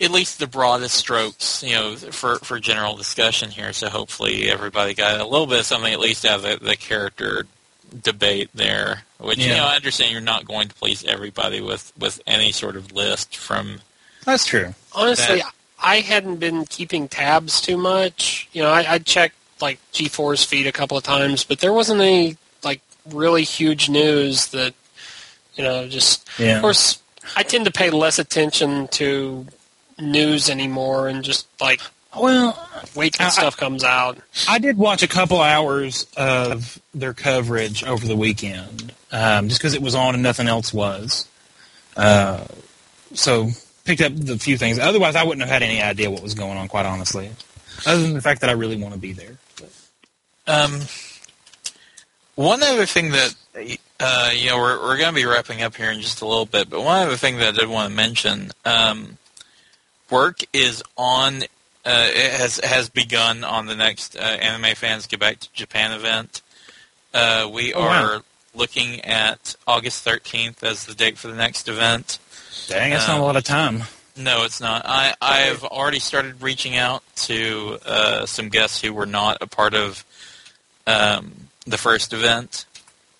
[0.00, 3.72] at least the broadest strokes, you know, for for general discussion here.
[3.72, 6.76] So hopefully everybody got a little bit of something at least out of the, the
[6.76, 7.46] character
[8.02, 9.02] debate there.
[9.18, 12.76] Which you know, I understand you're not going to please everybody with with any sort
[12.76, 13.80] of list from.
[14.24, 14.74] That's true.
[14.92, 18.48] Honestly, That- I hadn't been keeping tabs too much.
[18.52, 22.00] You know, I, I checked like G4's feed a couple of times, but there wasn't
[22.00, 22.80] any like
[23.10, 24.74] really huge news that
[25.54, 26.28] you know just.
[26.38, 26.56] Yeah.
[26.56, 27.00] Of course,
[27.36, 29.46] I tend to pay less attention to
[29.98, 31.80] news anymore and just like
[32.16, 32.58] Well,
[32.94, 34.18] wait till I- stuff comes out.
[34.48, 39.74] I did watch a couple hours of their coverage over the weekend, um, just because
[39.74, 41.26] it was on and nothing else was.
[41.96, 42.44] Uh,
[43.14, 43.48] so
[43.84, 44.78] picked up the few things.
[44.78, 46.68] Otherwise, I wouldn't have had any idea what was going on.
[46.68, 47.30] Quite honestly,
[47.86, 49.36] other than the fact that I really want to be there.
[50.46, 50.80] Um,
[52.34, 53.34] one other thing that
[54.00, 56.46] uh, you know we're we're going to be wrapping up here in just a little
[56.46, 59.16] bit, but one other thing that I did want to mention, um,
[60.10, 61.42] work is on.
[61.84, 65.92] Uh, it has has begun on the next uh, Anime Fans Get Back to Japan
[65.92, 66.42] event.
[67.14, 68.04] Uh, we Oh, wow.
[68.16, 68.22] are
[68.54, 72.18] looking at August 13th as the date for the next event.
[72.68, 73.84] Dang, that's not a lot of time.
[74.16, 74.82] No, it's not.
[74.86, 79.46] I I have already started reaching out to uh, some guests who were not a
[79.46, 80.04] part of
[80.86, 81.32] um,
[81.66, 82.64] the first event,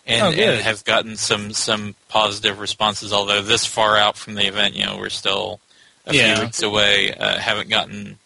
[0.06, 3.12] and, Oh, and have gotten some some positive responses.
[3.12, 5.60] Although this far out from the event, you know, we're still
[6.06, 6.34] a Yeah.
[6.36, 7.12] few weeks away.
[7.12, 8.18] Uh, haven't gotten.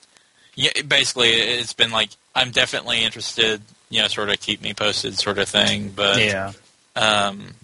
[0.55, 3.63] Yeah, basically, it's been like I'm definitely interested.
[3.89, 5.91] You know, sort of keep me posted, sort of thing.
[5.95, 6.53] But yeah,
[6.97, 7.55] um,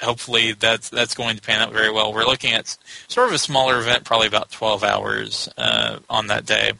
[0.00, 2.12] hopefully that's that's going to pan out very well.
[2.12, 2.76] We're looking at
[3.08, 6.72] sort of a smaller event, probably about 12 hours uh, on that day.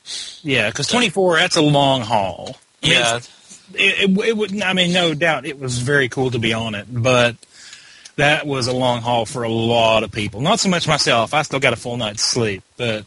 [0.43, 2.57] yeah, because twenty four that's a long haul.
[2.83, 3.17] I mean, Yeah,
[3.75, 4.63] it, it, it would.
[4.63, 7.37] I mean, no doubt, it was very cool to be on it, but
[8.21, 10.41] that was a long haul for a lot of people.
[10.41, 11.35] Not so much myself.
[11.35, 13.05] I still got a full night's sleep, but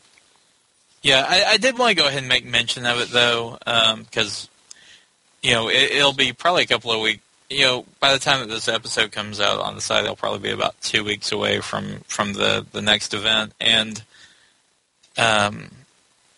[1.02, 1.26] yeah.
[1.28, 3.58] I, I did want to go ahead and make mention of it though,
[4.00, 4.50] because
[5.42, 7.22] you know it, it'll be probably a couple of weeks.
[7.50, 10.40] You know, by the time that this episode comes out on the site, it'll probably
[10.40, 14.02] be about two weeks away from from the the next event, and
[15.18, 15.70] um,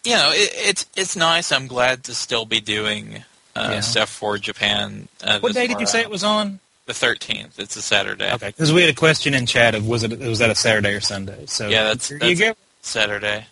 [0.04, 1.52] you know, it, it's it's nice.
[1.52, 3.24] I'm glad to still be doing
[3.56, 3.80] uh, Yeah.
[3.80, 5.08] stuff for Japan.
[5.24, 6.06] Uh, what day did you say out.
[6.06, 6.60] it was on?
[6.86, 7.58] The 13th.
[7.58, 8.32] It's a Saturday.
[8.34, 10.94] Okay, because we had a question in chat of was it was that a Saturday
[10.94, 11.46] or Sunday?
[11.48, 12.54] So Yeah, that's- that's- you go.
[12.84, 13.46] Saturday.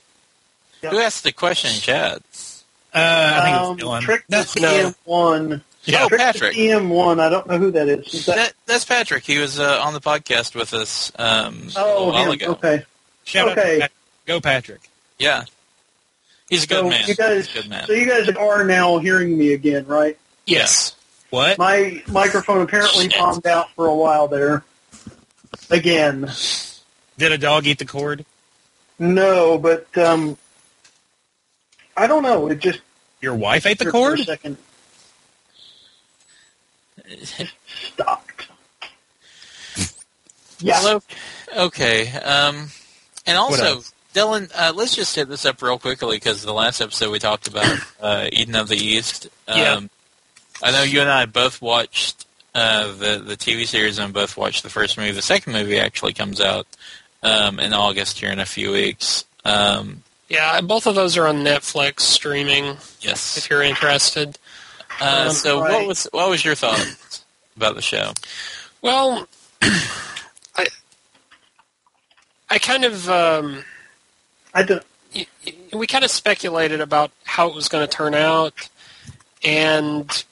[0.84, 0.92] Yep.
[0.92, 2.22] Who asked the question in chat?
[2.94, 4.02] Uh, I think Um, it was Dylan.
[4.06, 5.62] Trick the That's- TM1.
[5.86, 6.04] Yeah.
[6.04, 6.54] oh, Trick Patrick.
[6.56, 7.20] the TM1.
[7.20, 8.14] I don't know who that is.
[8.14, 9.24] Is that, That, that's Patrick.
[9.26, 12.32] He was uh, on the podcast with us um, a oh, while him.
[12.32, 12.52] ago.
[12.52, 12.86] Okay.
[13.24, 13.80] Shout out to Okay.
[13.80, 13.92] Pat-
[14.28, 14.82] Go Patrick.
[15.18, 15.46] Yeah.
[16.50, 17.04] He's a good so man.
[17.08, 17.88] you guys, He's a good man.
[17.88, 20.18] so you guys are now hearing me again, right?
[20.46, 20.94] Yes.
[21.34, 21.58] What?
[21.58, 23.18] My microphone apparently Shit.
[23.18, 24.64] bombed out for a while there.
[25.72, 26.32] Again.
[27.18, 28.24] Did a dog eat the cord?
[29.00, 30.38] No, but um,
[31.98, 32.46] I don't know.
[32.50, 32.82] It just
[33.20, 34.20] Your wife ate the for cord?
[34.20, 34.58] a second
[37.94, 38.48] stopped.
[40.60, 40.84] Yeah.
[40.84, 41.04] Well,
[41.58, 42.12] okay.
[42.12, 42.68] Um,
[43.26, 43.82] and also.
[44.14, 47.48] Dylan, uh, let's just hit this up real quickly because the last episode we talked
[47.48, 49.28] about uh, Eden of the East.
[49.48, 49.80] Um, Yeah.
[50.64, 54.64] I know you and I both watched uh, the the TV series and both watched
[54.64, 55.12] the first movie.
[55.12, 56.66] The second movie actually comes out
[57.22, 59.26] um, in August here in a few weeks.
[59.46, 63.38] Um, Yeah, both of those are on Netflix streaming yes.
[63.38, 64.38] if you're interested.
[65.02, 67.24] Uh, Um, so, what was what was your thoughts
[67.58, 68.14] about the show?
[68.82, 69.28] Well,
[69.62, 70.66] I
[72.50, 73.64] I kind of um,
[74.54, 74.84] I don't.
[75.16, 78.70] y- y- we kind of speculated about how it was going to turn out,
[79.44, 80.24] and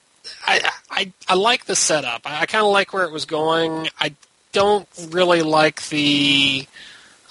[0.45, 2.21] I I, I like the setup.
[2.25, 3.89] I, I kind of like where it was going.
[3.99, 4.15] I
[4.51, 6.67] don't really like the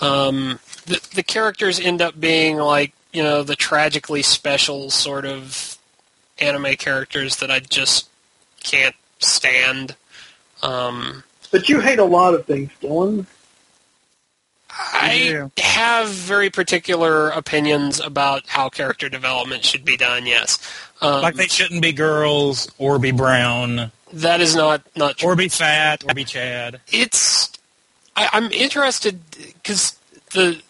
[0.01, 5.77] um, the the characters end up being like you know the tragically special sort of
[6.39, 8.09] anime characters that I just
[8.63, 9.97] can't stand.
[10.63, 13.27] Um, But you hate a lot of things, Dylan.
[14.73, 15.51] I do.
[15.59, 20.27] have very particular opinions about how character development should be done.
[20.27, 20.59] Yes,
[21.01, 25.31] um, Like they shouldn't be girls or be brown that is not not true.
[25.31, 26.81] or be fat or be Chad.
[26.91, 27.51] It's
[28.17, 29.21] I, I'm interested
[29.63, 29.97] because
[30.35, 30.61] the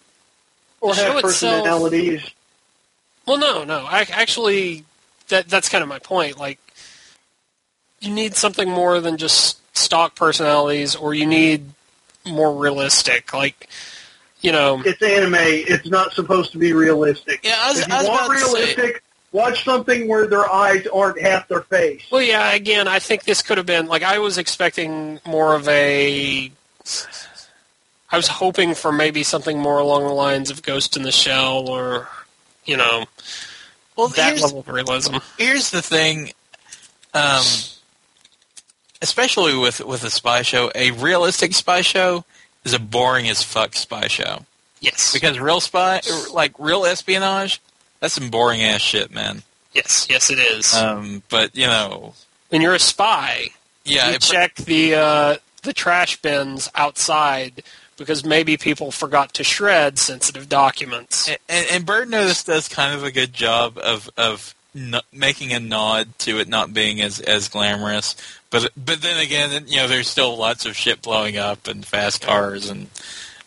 [0.80, 2.22] Or The have show itself- personalities.
[3.26, 4.84] well, no, no, I actually
[5.28, 6.38] that that's kind of my point.
[6.38, 6.58] Like,
[8.00, 11.64] you need something more than just stock personalities, or you need
[12.26, 13.32] more realistic.
[13.32, 13.68] Like,
[14.40, 15.34] you know, It's anime.
[15.38, 17.40] It's not supposed to be realistic.
[17.42, 18.58] Yeah, I was, if you I was want about to say.
[18.74, 19.02] realistic,
[19.32, 22.02] watch something where their eyes aren't half their face.
[22.10, 22.52] Well, yeah.
[22.52, 26.50] Again, I think this could have been like I was expecting more of a.
[28.12, 31.68] I was hoping for maybe something more along the lines of Ghost in the Shell,
[31.68, 32.08] or
[32.64, 33.04] you know,
[33.96, 35.16] Well, that level of realism.
[35.38, 36.32] here's the thing.
[37.14, 37.42] Um,
[39.02, 42.24] especially with with a spy show, a realistic spy show
[42.64, 44.44] is a boring as fuck spy show.
[44.80, 45.12] Yes.
[45.12, 46.00] Because real spy,
[46.32, 47.60] like real espionage,
[48.00, 49.42] that's some boring ass shit, man.
[49.72, 50.06] Yes.
[50.10, 50.74] Yes, it is.
[50.74, 52.14] Um, but you know,
[52.48, 53.46] when you're a spy,
[53.84, 57.62] yeah, you it- check the uh, the trash bins outside
[57.96, 61.28] because maybe people forgot to shred sensitive documents.
[61.50, 65.60] and, and Burn Notice does kind of a good job of of n- making a
[65.60, 68.16] nod to it not being as as glamorous.
[68.50, 72.22] But but then again, you know, there's still lots of shit blowing up and fast
[72.22, 72.88] cars and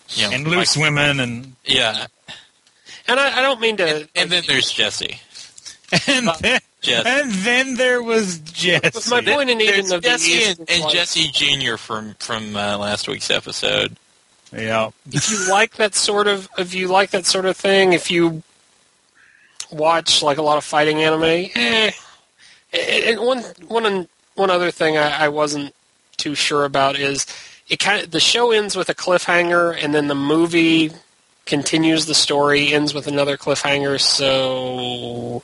[0.10, 2.06] you know, and loose like- women and yeah.
[3.08, 3.96] And I, I don't mean to.
[3.96, 5.20] And, and then there's Jesse.
[6.08, 7.10] and then, Jesse.
[7.10, 9.10] and then there was Jesse.
[9.10, 12.78] my point in even There's of Jesse these and, and Jesse Junior from from uh,
[12.78, 13.98] last week's episode.
[14.52, 14.92] Yeah.
[15.12, 18.44] if you like that sort of if you like that sort of thing, if you
[19.72, 21.92] watch like a lot of fighting anime, eh.
[22.74, 25.74] And one one one other thing I, I wasn't
[26.18, 27.26] too sure about is
[27.68, 30.92] it kind of the show ends with a cliffhanger, and then the movie
[31.46, 34.00] continues the story, ends with another cliffhanger.
[34.00, 35.44] So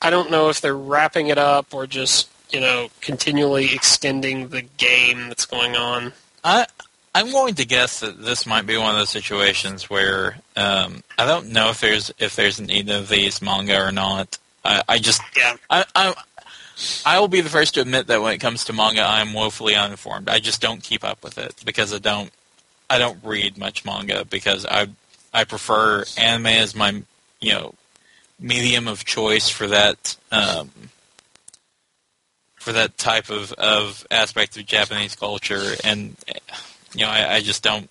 [0.00, 4.62] I don't know if they're wrapping it up or just you know continually extending the
[4.62, 6.12] game that's going on.
[6.44, 6.66] I
[7.14, 11.26] I'm going to guess that this might be one of those situations where um, I
[11.26, 14.38] don't know if there's if there's an either of these manga or not.
[14.64, 15.56] I, I just Yeah.
[15.70, 16.14] I, I
[17.04, 19.74] I will be the first to admit that when it comes to manga, I'm woefully
[19.74, 20.28] uninformed.
[20.28, 22.30] I just don't keep up with it because I don't
[22.90, 24.88] I don't read much manga because I
[25.32, 27.02] I prefer anime as my
[27.40, 27.74] you know
[28.40, 30.70] medium of choice for that um,
[32.56, 36.16] for that type of, of aspect of Japanese culture, and
[36.94, 37.88] you know I, I just don't.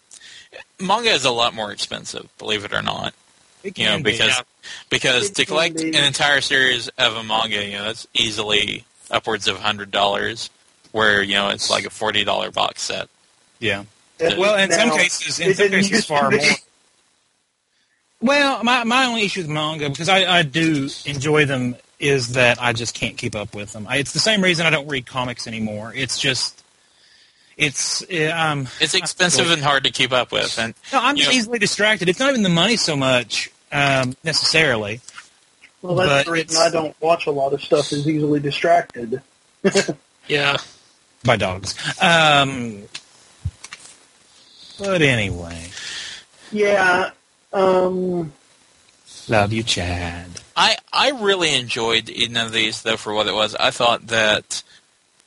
[0.79, 3.13] Manga is a lot more expensive, believe it or not.
[3.63, 4.11] It You know can be.
[4.11, 4.41] because yeah.
[4.89, 5.89] because It to collect be.
[5.89, 10.49] an entire series of a manga, you know, that's easily upwards of hundred dollars.
[10.91, 13.09] Where you know it's like a forty dollar box set.
[13.59, 13.83] Yeah.
[14.19, 16.39] It- Well, in some cases, in some cases, far more.
[18.21, 22.61] Well, my my only issue with manga because I, I do enjoy them is that
[22.61, 23.85] I just can't keep up with them.
[23.87, 25.93] I, it's the same reason I don't read comics anymore.
[25.95, 26.63] It's just
[27.57, 31.29] it's uh, um It's expensive and hard to keep up with, and no, I'm just
[31.29, 32.09] know- easily distracted.
[32.09, 34.99] It's not even the money so much um, necessarily.
[35.83, 37.91] Well, that's But the reason I don't watch a lot of stuff.
[37.91, 39.21] Is easily distracted.
[40.27, 40.57] Yeah.
[41.23, 41.73] by dogs.
[42.01, 42.83] Um,
[44.79, 45.69] but anyway,
[46.51, 47.11] Yeah.
[47.53, 48.33] Um.
[49.27, 50.27] love you, Chad.
[50.55, 53.55] I I really enjoyed Eden of the East though for what it was.
[53.55, 54.63] I thought that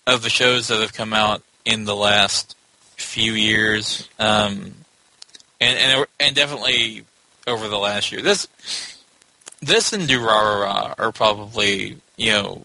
[0.07, 2.57] of the shows that have come out in the last
[2.96, 4.74] few years, um,
[5.61, 7.05] and and and definitely
[7.46, 8.46] over the last year, this
[9.61, 12.64] this and Durarara are probably you know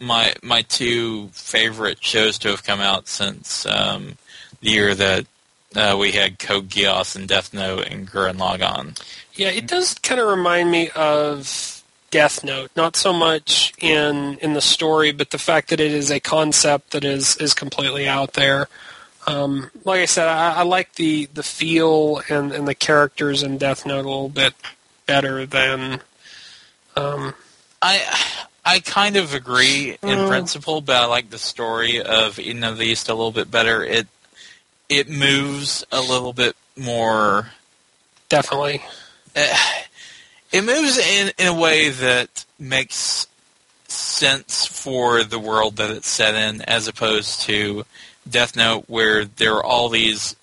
[0.00, 4.16] my my two favorite shows to have come out since um,
[4.60, 5.26] the year that
[5.76, 9.00] uh, we had Code Geass and Death Note and Gurren Lagann.
[9.34, 12.70] Yeah, it does kind of remind me of Death Note.
[12.76, 16.92] Not so much in in the story, but the fact that it is a concept
[16.92, 18.68] that is is completely out there.
[19.26, 23.58] Um, like I said, I, I like the the feel and, and the characters in
[23.58, 24.54] Death Note a little bit
[25.06, 26.00] better than.
[26.96, 27.34] Um,
[27.82, 28.02] I
[28.64, 30.28] I kind of agree in Mm.
[30.28, 33.82] principle, but I like the story of Eden of the East a little bit better.
[33.84, 34.06] It
[34.88, 37.50] it moves a little bit more.
[38.28, 38.82] definitely.
[39.36, 39.56] Uh,
[40.52, 43.26] it moves in in a way that makes
[43.88, 47.84] sense for the world that it's set in, as opposed to
[48.28, 50.36] Death Note, where there are all these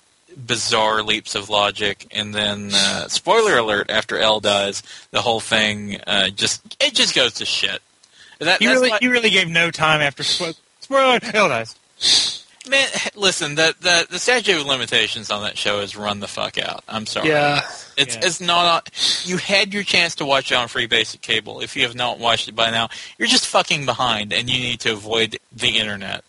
[0.46, 6.00] bizarre leaps of logic, and then uh, spoiler alert: after L dies, the whole thing
[6.08, 7.82] uh, just it just goes to shit.
[8.40, 11.20] That, You really, why- you really gave no time after spo- spoiler.
[11.34, 11.76] L dies.
[12.70, 12.88] Man.
[13.16, 16.84] Listen, the, the the statute of limitations on that show is run the fuck out.
[16.88, 17.30] I'm sorry.
[17.30, 17.62] Yeah,
[17.98, 18.22] It's Yeah.
[18.26, 18.90] it's not.
[19.26, 21.62] You had your chance to watch it on free basic cable.
[21.62, 24.80] If you have not watched it by now, you're just fucking behind, and you need
[24.82, 26.24] to avoid the internet.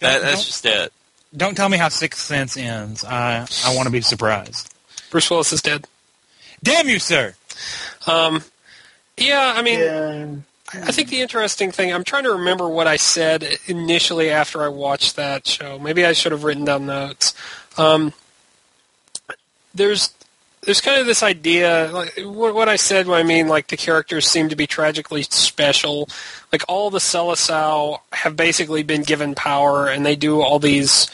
[0.00, 0.92] That, that's just it.
[1.36, 3.04] Don't tell me how Sixth Sense ends.
[3.04, 4.72] I I want to be surprised.
[5.10, 5.86] Bruce Willis is dead.
[6.62, 7.34] Damn you, sir.
[8.06, 8.42] Um,
[9.16, 10.26] yeah, I mean, Yeah.
[10.74, 14.68] I think the interesting thing, I'm trying to remember what I said initially after I
[14.68, 15.78] watched that show.
[15.78, 17.34] Maybe I should have written down notes.
[17.76, 18.12] Um,
[19.74, 20.12] there's
[20.62, 23.76] there's kind of this idea, like what, what I said when I mean like the
[23.76, 26.08] characters seem to be tragically special.
[26.52, 31.10] Like all the Selecao have basically been given power, and they do all these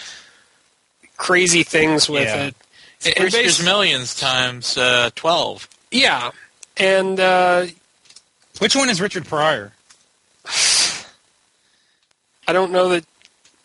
[1.17, 2.47] crazy things with Yeah.
[2.49, 2.55] it.
[3.07, 5.69] And Brewster's basi- Millions times uh, 12.
[5.93, 6.31] yeah,
[6.77, 7.67] and uh,
[8.59, 9.73] Which one is Richard Pryor?
[12.47, 13.05] I don't know that.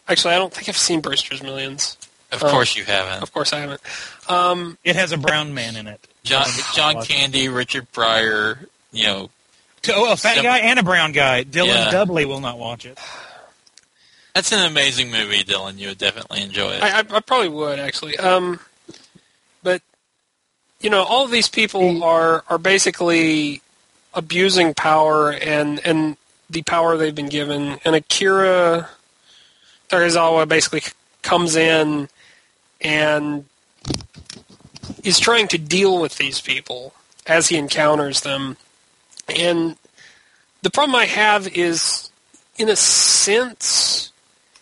[0.07, 1.97] Actually, I don't think I've seen Brewster's Millions.
[2.31, 2.49] Of Oh.
[2.51, 3.23] course you haven't.
[3.23, 3.81] Of course, I haven't.
[4.27, 6.05] Um, It has a brown man in it.
[6.23, 9.29] John, John Candy, Richard Pryor, you know,
[9.89, 11.43] Oh, a fat guy and a brown guy.
[11.43, 11.91] Dylan Yeah.
[11.91, 12.97] Dudley will not watch it.
[14.33, 15.77] that's an amazing movie, Dylan.
[15.77, 16.83] You would definitely enjoy it.
[16.83, 18.17] I, I, I probably would actually.
[18.17, 18.59] Um,
[19.61, 19.81] but
[20.79, 23.61] you know, all of these people are are basically
[24.13, 26.17] abusing power and and
[26.49, 27.79] the power they've been given.
[27.83, 28.89] And Akira
[29.89, 30.81] Takizawa basically
[31.21, 32.09] comes in
[32.81, 33.45] and
[35.03, 36.93] is trying to deal with these people
[37.25, 38.57] as he encounters them.
[39.27, 39.77] And
[40.61, 42.09] the problem I have is,
[42.57, 44.11] in a sense,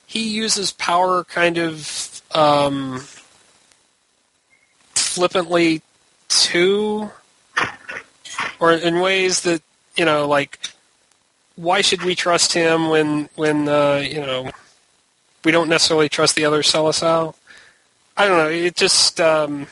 [0.06, 3.02] he uses power kind of um,
[4.94, 5.82] flippantly
[6.30, 7.12] too,
[8.62, 9.62] or in ways that
[9.98, 10.58] you know, like
[11.58, 14.50] why should we trust him when when uh, you know
[15.44, 17.36] we don't necessarily trust the other Selecao?
[18.16, 18.50] I don't know.
[18.50, 19.68] It just um,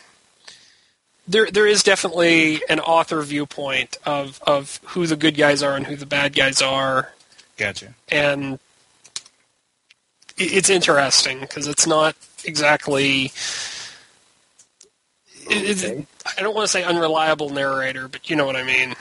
[1.28, 5.86] there there is definitely an author viewpoint of of who the good guys are and
[5.88, 7.14] who the bad guys are
[7.58, 7.94] Gotcha.
[8.10, 8.60] and
[10.38, 12.16] it- it's interesting because it's not
[12.46, 13.32] exactly.
[15.50, 16.06] it- it's- Okay.
[16.38, 18.96] I don't want to say unreliable narrator, but you know what I mean.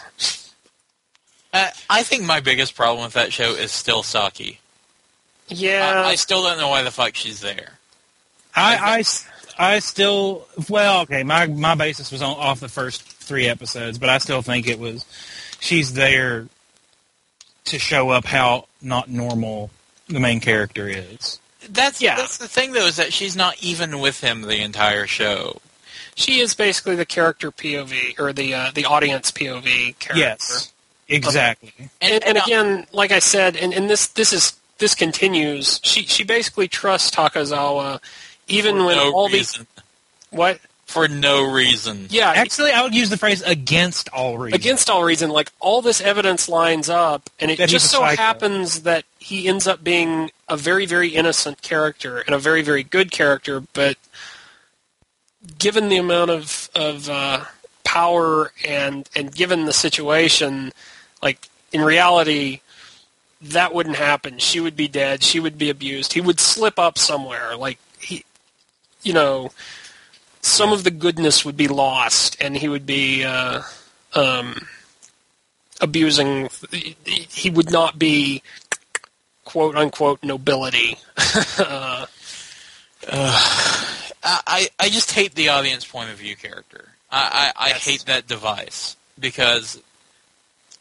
[1.53, 4.61] Uh, I think my biggest problem with that show is still Saki.
[5.49, 7.79] Yeah, I, I still don't know why the fuck she's there.
[8.55, 9.03] I
[9.59, 14.09] I still well okay my my basis was on off the first three episodes but
[14.09, 15.05] I still think it was
[15.61, 16.49] she's there
[17.67, 19.71] to show up how not normal
[20.09, 21.39] the main character is
[21.69, 22.17] That's Yeah.
[22.17, 25.61] that's the thing though is that she's not even with him the entire show.
[26.19, 30.19] She is basically the character POV or the uh, the audience POV character.
[30.19, 30.73] yes
[31.09, 35.81] exactly and, and again, like I said, and, and this this is this continues.
[35.85, 38.01] She she basically trusts Takizawa,
[38.49, 39.67] even for when no all these reason.
[40.31, 42.07] what for no reason.
[42.11, 45.83] yeah actually I would use the phrase against all reason against all reason, like all
[45.83, 48.21] this evidence lines up, and it That just so psycho.
[48.21, 52.83] happens that he ends up being a very, very innocent character and a very, very
[52.83, 53.97] good character, but
[55.57, 57.45] given the amount of of uh,
[57.85, 60.73] power and and given the situation,
[61.23, 62.61] like in reality.
[63.41, 64.39] That wouldn't happen.
[64.39, 65.23] She would be dead.
[65.23, 66.13] She would be abused.
[66.13, 67.55] He would slip up somewhere.
[67.57, 68.25] Like he,
[69.05, 69.53] you know,
[70.41, 73.63] some of the goodness would be lost, and he would be uh,
[74.15, 74.67] um,
[75.81, 76.49] abusing.
[77.05, 78.43] He would not be
[79.45, 80.99] quote unquote nobility.
[81.59, 82.07] uh,
[84.47, 86.85] I I just hate the audience point of view character.
[87.11, 87.85] I, I, I Yes.
[87.85, 89.81] hate that device because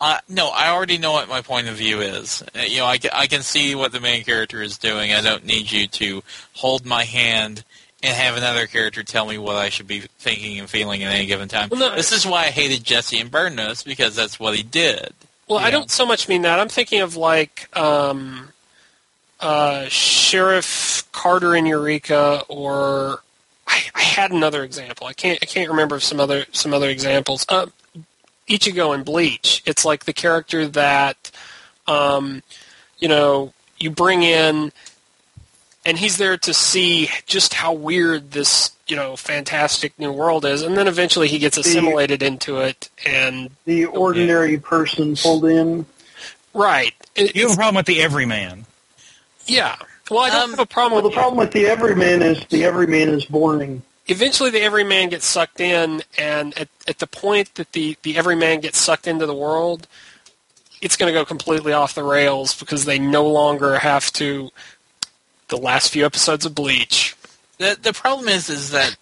[0.02, 2.44] I no, I already know what my point of view is.
[2.56, 5.14] Uh, You know, I, I can see what the main character is doing.
[5.14, 6.24] I don't need you to
[6.54, 7.64] hold my hand
[8.04, 11.26] and have another character tell me what I should be thinking and feeling at any
[11.26, 11.70] given time.
[11.70, 15.14] Well, no, this is why I hated Jesse and Burn because that's what he did.
[15.48, 16.60] well, I don't so much mean that.
[16.60, 18.50] I'm thinking of like um,
[19.40, 23.22] uh, Sheriff Carter in Eureka, or
[23.68, 25.08] I, I had another example.
[25.08, 27.46] I can't I can't remember some other some other examples.
[27.50, 27.68] Uh,
[28.48, 29.62] Ichigo in Bleach.
[29.66, 31.32] It's like the character that
[31.88, 32.44] um,
[33.00, 34.72] you know you bring in,
[35.86, 40.62] and he's there to see just how weird this you know fantastic new world is,
[40.62, 45.86] and then eventually he gets assimilated into it, and The ordinary person pulled in.
[46.54, 46.94] right.
[47.16, 48.66] It- you have a problem with the everyman
[49.50, 49.78] yeah.
[50.10, 52.64] Well, I don't Um, have a problem Well, the problem with the everyman is the
[52.64, 53.82] everyman is boring.
[54.08, 58.62] eventually the everyman gets sucked in, and at, at the point that the, the everyman
[58.62, 59.86] gets sucked into the world,
[60.82, 64.50] it's going to go completely off the rails because they no longer have to.
[65.50, 67.16] The last few episodes of Bleach.
[67.58, 68.96] The the problem is is that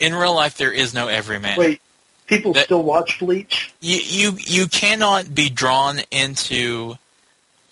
[0.00, 1.56] in real life there is no everyman.
[1.58, 1.80] Wait,
[2.26, 3.72] people That- still watch Bleach?
[3.80, 6.96] you you you cannot be drawn into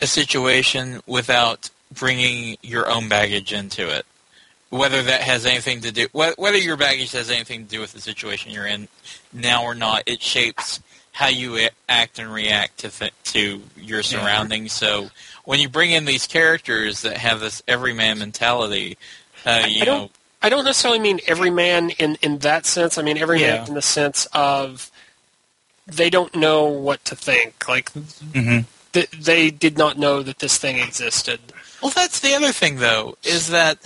[0.03, 4.07] a situation without bringing your own baggage into it.
[4.71, 8.01] Whether that has anything to do whether your baggage has anything to do with the
[8.01, 8.87] situation you're in
[9.33, 10.79] now or not, it shapes
[11.13, 14.73] how you act and react to th- to your surroundings.
[14.73, 15.11] So
[15.45, 18.97] when you bring in these characters that have this everyman mentality,
[19.45, 20.13] uh, you I know, don't-
[20.43, 22.97] I don't necessarily mean everyman in, in that sense.
[22.97, 23.67] I mean everyman Yeah.
[23.67, 24.89] in the sense of
[25.87, 27.69] they don't know what to think.
[27.69, 28.61] Like hmm
[28.93, 31.41] th- they did not know that this thing existed.
[31.83, 33.79] Well, that's the other thing, though, is that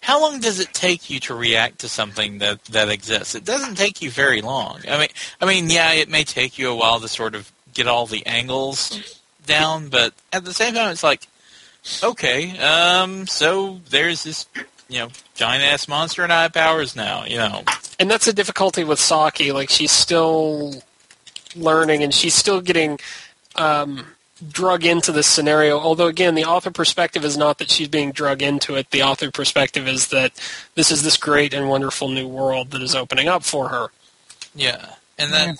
[0.00, 3.34] how long does it take you to react to something that that exists?
[3.34, 4.80] It doesn't take you very long.
[4.88, 5.08] I mean,
[5.40, 8.24] I mean, yeah, it may take you a while to sort of get all the
[8.26, 11.26] angles down, but at the same time, it's like,
[12.02, 14.46] okay, um, so there's this,
[14.88, 17.24] you know, giant ass monster and I have powers now.
[17.24, 17.64] You know,
[17.98, 19.52] And that's the difficulty with Saki.
[19.52, 20.82] Like she's still
[21.56, 23.00] learning and she's still getting
[23.56, 24.06] um,
[24.50, 25.78] drug into this scenario.
[25.78, 28.90] Although again, the author perspective is not that she's being drug into it.
[28.90, 30.32] The author perspective is that
[30.74, 33.88] this is this great and wonderful new world that is opening up for her.
[34.54, 35.56] yeah, and then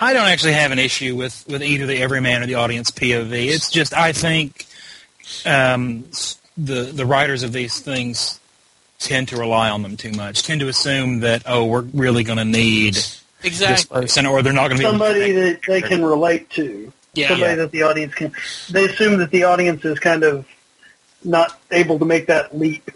[0.00, 3.32] I don't actually have an issue with, with either the everyman or the audience POV.
[3.32, 4.66] It's just I think
[5.46, 6.04] um,
[6.56, 8.40] the the writers of these things
[8.98, 10.42] tend to rely on them too much.
[10.42, 14.02] Tend to assume that oh we're really going to need this exactly.
[14.02, 16.92] person or they're not going to be Somebody that they can relate to.
[17.14, 17.28] Yeah.
[17.28, 17.56] Somebody Yeah.
[17.56, 18.32] that the audience can.
[18.70, 20.44] They assume that the audience is kind of
[21.24, 22.90] not able to make that leap.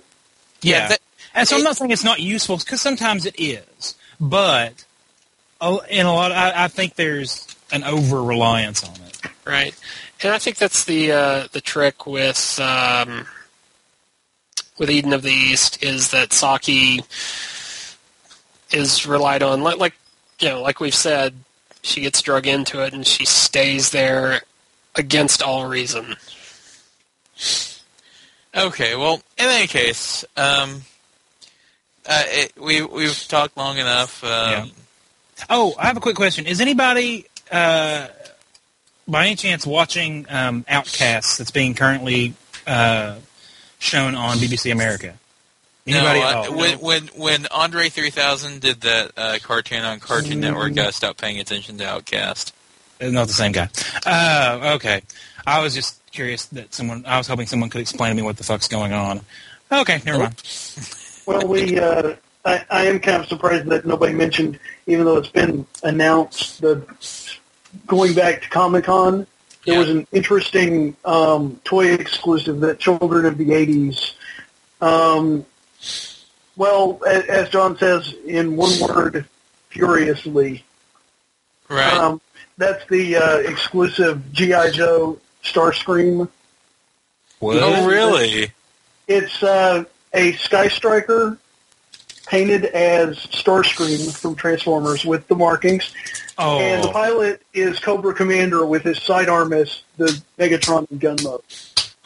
[0.63, 0.89] yeah.
[0.89, 1.01] that-
[1.35, 4.85] and so I'm not saying it's not useful because sometimes it is, but
[5.89, 9.21] in a lot, I, I think there's an over reliance on it.
[9.45, 9.75] Right,
[10.23, 13.27] and I think that's the uh, the trick with um,
[14.79, 17.03] with Eden of the East is that Saki
[18.73, 19.95] is relied on, like, like
[20.41, 21.35] you know, like we've said,
[21.83, 24.43] she gets drug into it and she stays there
[24.95, 26.17] against all reason.
[28.55, 30.83] Okay, well, in any case, um,
[32.09, 34.25] uh, it, we we've talked long enough.
[34.25, 34.67] Um, Yeah.
[35.49, 36.47] Oh, I have a quick question.
[36.47, 38.09] Is anybody, uh,
[39.07, 42.35] by any chance, watching um, Outcasts that's being currently
[42.67, 43.17] uh,
[43.79, 45.15] shown on BBC America?
[45.89, 46.57] Anybody no, at I- all?
[46.57, 51.21] when when when Andre three thousand did that uh, cartoon on Cartoon Network, I stopped
[51.21, 52.55] paying attention to Outcast.
[53.01, 53.69] Not the same guy.
[54.05, 55.03] Uh, okay.
[55.47, 57.05] I was just curious that someone.
[57.07, 59.21] I was hoping someone could explain to me what the fuck's going on.
[59.71, 60.43] Okay, never mind.
[61.27, 61.79] Well, we.
[61.79, 62.15] Uh,
[62.45, 66.87] I, I am kind of surprised that nobody mentioned, even though it's been announced, the
[67.87, 69.27] going back to Comic Con.
[69.67, 69.81] There Yeah.
[69.81, 74.13] was an interesting um, toy exclusive that Children of the '80s.
[74.81, 75.45] Um,
[76.57, 79.25] well, as John says in one word,
[79.69, 80.65] furiously.
[81.69, 81.93] Right.
[81.93, 82.21] Um,
[82.57, 86.29] that's the uh, exclusive GI Joe Starscream.
[87.39, 87.63] What?
[87.63, 88.51] oh, really?
[89.07, 91.39] It's uh, a Sky Striker
[92.27, 95.93] painted as Starscream from Transformers with the markings,
[96.41, 101.17] Oh, and the pilot is Cobra Commander with his sidearm as the Megatron and gun
[101.25, 101.41] mode.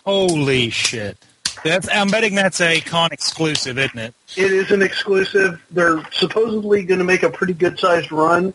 [0.06, 1.18] holy shit!
[1.64, 1.88] That's.
[1.90, 4.14] I'm betting that's a con exclusive, isn't it?
[4.36, 5.62] It is an exclusive.
[5.70, 8.52] They're supposedly going to make a pretty good sized run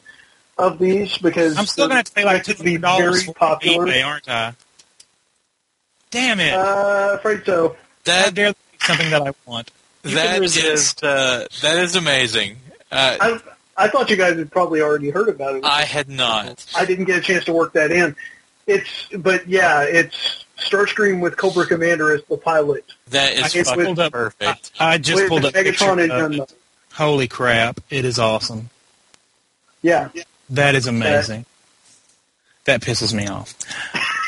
[0.57, 2.63] of these because I'm still going to have to pay like two they're expected to
[2.63, 3.85] hundred be dollars very for popular.
[3.85, 4.53] eBay, aren't I?
[6.09, 6.53] Damn it!
[6.53, 7.69] Uh, I'm afraid so.
[7.69, 9.71] How That dare something that I want?
[10.03, 11.03] You that can is resist.
[11.03, 12.57] uh, that is amazing.
[12.91, 13.39] Uh, I,
[13.75, 15.65] I thought you guys had probably already heard about it.
[15.65, 16.65] I had not.
[16.75, 18.15] I didn't get a chance to work that in.
[18.65, 22.85] It's, but yeah, it's Starscream with Cobra Commander as the pilot.
[23.09, 24.11] That is I fucking pulled up.
[24.11, 24.71] perfect.
[24.79, 25.53] I, I just pulled up.
[25.53, 26.53] Megatron picture and of it.
[26.93, 27.79] Holy crap!
[27.89, 28.69] It is awesome.
[29.81, 30.09] Yeah.
[30.49, 31.45] That is amazing.
[32.65, 33.53] That pisses me off.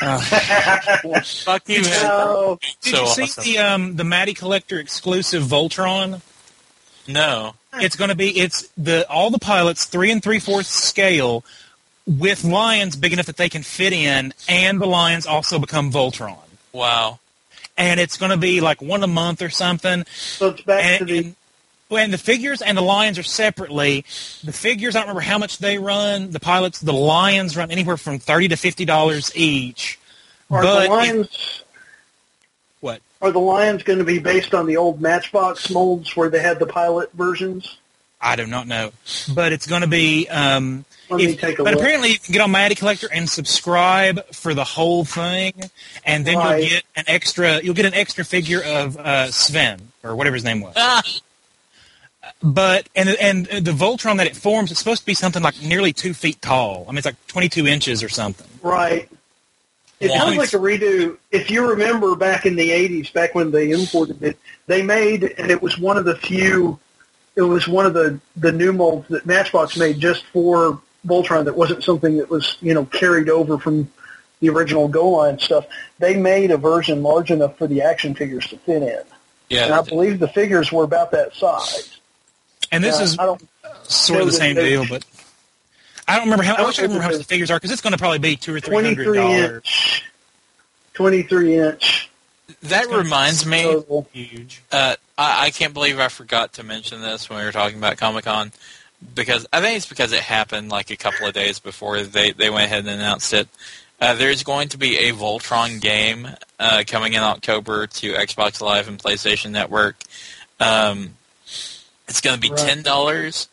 [1.44, 2.00] Fuck you, man.
[2.04, 3.44] Oh, Did So you see awesome.
[3.44, 6.20] the um, the Matty Collector exclusive Voltron?
[7.06, 7.54] No.
[7.74, 11.44] It's going to be it's the all the pilots three and three fourths scale
[12.06, 16.36] with lions big enough that they can fit in, and the lions also become Voltron.
[16.72, 17.18] Wow.
[17.76, 20.04] And it's going to be like one a month or something.
[20.14, 21.18] so it's back to And, the.
[21.18, 21.36] and,
[21.92, 24.04] and the figures and the lions are separately.
[24.44, 26.30] The figures, I don't remember how much they run.
[26.30, 29.98] The pilots, the lions run anywhere from thirty to fifty dollars each.
[30.50, 31.62] Are but the it- lions?
[32.80, 33.00] what?
[33.22, 36.58] Are the lions going to be based on the old Matchbox molds where they had
[36.58, 37.76] the pilot versions?
[38.20, 38.92] I do not know,
[39.34, 40.28] but it's going to be.
[40.28, 40.84] Um, Let me
[41.18, 41.82] if- take a but look.
[41.82, 45.54] apparently, you can get on my Matty Collector and subscribe for the whole thing,
[46.04, 46.60] and then Right.
[46.60, 47.60] you'll get an extra.
[47.62, 50.74] You'll get an extra figure of uh, Sven or whatever his name was.
[50.76, 51.02] Ah,
[52.42, 55.92] But and and the Voltron that it forms is supposed to be something like nearly
[55.92, 56.84] two feet tall.
[56.88, 58.46] I mean, it's like twenty two inches or something.
[58.62, 59.08] Right.
[60.00, 61.18] It sounds like a redo.
[61.30, 65.50] If you remember back in the '80s, back when they imported it, they made, and
[65.50, 66.78] it was one of the few.
[67.36, 71.44] It was one of the the new molds that Matchbox made just for Voltron.
[71.44, 73.90] That wasn't something that was you know carried over from
[74.40, 75.66] the original GoLion stuff.
[75.98, 79.02] They made a version large enough for the action figures to fit in.
[79.48, 81.98] Yeah, and I believe the figures were about that size.
[82.72, 83.42] And this Uh, is I don't.
[83.82, 85.04] sort of the same deal, but
[86.06, 86.54] I don't remember how.
[86.54, 88.36] I wish I remember how much the figures are because it's going to probably be
[88.36, 90.02] two or three hundred dollars.
[90.94, 92.10] 23 inch.
[92.64, 93.82] that reminds me.
[94.12, 94.62] Huge.
[94.70, 97.96] Uh, I, I can't believe I forgot to mention this when we were talking about
[97.96, 98.52] Comic Con
[99.14, 102.50] because I think it's because it happened like a couple of days before they, they
[102.50, 103.48] went ahead and announced it.
[104.00, 106.28] Uh, there's going to be a Voltron game
[106.58, 109.96] uh, coming in October to Xbox Live and PlayStation Network.
[110.58, 111.16] Um,
[112.08, 113.48] it's going to be ten dollars,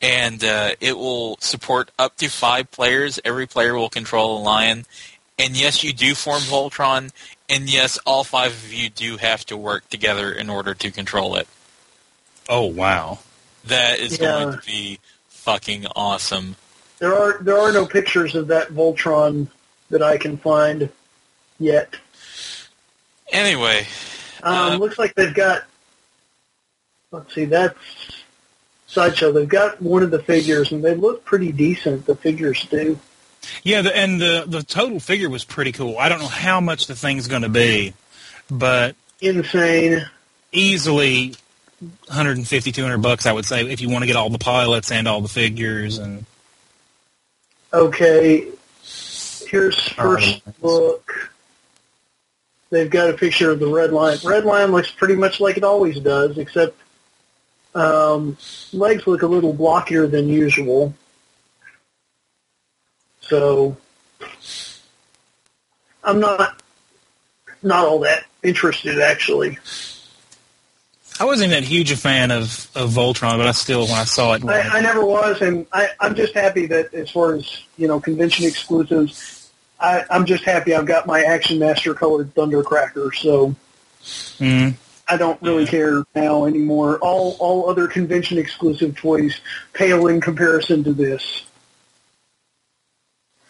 [0.00, 3.18] and uh, it will support up to five players.
[3.24, 4.86] Every player will control a lion,
[5.38, 7.10] and yes, you do form Voltron,
[7.48, 11.34] and yes, all five of you do have to work together in order to control
[11.34, 11.48] it.
[12.48, 13.18] Oh wow!
[13.66, 14.26] That is Yeah.
[14.44, 16.56] going to be fucking awesome.
[16.98, 19.48] There are there are no pictures of that Voltron
[19.90, 20.90] that I can find
[21.58, 21.94] yet.
[23.32, 23.86] Anyway,
[24.42, 25.64] Um, Uh, looks like they've got.
[27.12, 27.76] Let's see, that's
[28.86, 29.32] sideshow.
[29.32, 32.06] They've got one of the figures, and they look pretty decent.
[32.06, 32.98] The figures do.
[33.62, 35.98] Yeah, the, and the the total figure was pretty cool.
[35.98, 37.94] I don't know how much the thing's going to be,
[38.50, 40.06] but Insane.
[40.52, 41.34] easily
[41.80, 45.08] 150 200 bucks I would say if you want to get all the pilots and
[45.08, 46.26] all the figures and
[47.72, 48.48] Okay,
[49.46, 50.54] here's first right.
[50.60, 51.30] look.
[52.70, 54.18] They've got a picture of the red line.
[54.24, 56.76] Red line looks pretty much like it always does, except
[57.74, 58.36] um,
[58.72, 60.94] legs look a little blockier than usual.
[63.20, 63.76] So
[66.02, 66.60] I'm not
[67.62, 69.58] not all that interested actually.
[71.20, 74.04] I wasn't even that huge a fan of, of Voltron, but I still when I
[74.04, 77.62] saw it I, I never was, and I, I'm just happy that as far as
[77.76, 83.14] you know convention exclusives, I, I'm just happy I've got my Action Master colored Thundercracker,
[83.14, 83.54] so
[84.02, 84.74] mm,
[85.08, 86.96] I don't really care now anymore.
[87.00, 89.42] All all other convention exclusive toys
[89.74, 91.44] pale in comparison to this.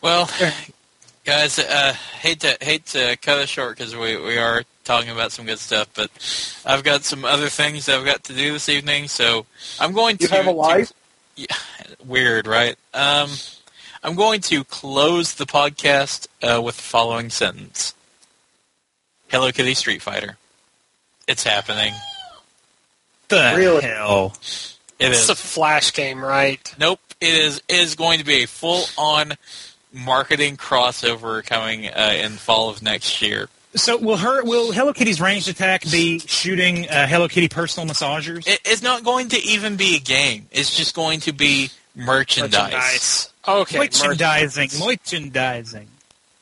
[0.02, 0.28] well,
[1.24, 5.30] guys, uh, hate to hate to cut it short because we we are talking about
[5.30, 6.10] some good stuff, but
[6.66, 9.46] I've got some other things I've got to do this evening, so
[9.78, 10.92] I'm going You to have a life?
[11.36, 11.46] Yeah,
[12.04, 12.74] weird, right?
[12.92, 13.30] Um,
[14.02, 17.94] I'm going to close the podcast uh, with the following sentence:
[19.28, 20.38] Hello Kitty Street Fighter.
[21.28, 21.94] It's happening.
[23.28, 23.82] the Really?
[23.82, 24.34] hell.
[24.98, 25.30] It It's is.
[25.30, 26.74] a flash game, right?
[26.80, 26.98] Nope.
[27.20, 27.62] It is.
[27.68, 29.34] It is going to be a full-on
[29.92, 33.48] marketing crossover coming uh, in fall of next year.
[33.74, 38.46] So will her will Hello Kitty's ranged attack be shooting uh, Hello Kitty personal massagers?
[38.48, 40.46] It, it's not going to even be a game.
[40.50, 42.52] It's just going to be merchandise.
[42.72, 43.32] Merchandise.
[43.46, 43.78] Okay.
[43.78, 45.86] merchandising, merchandising.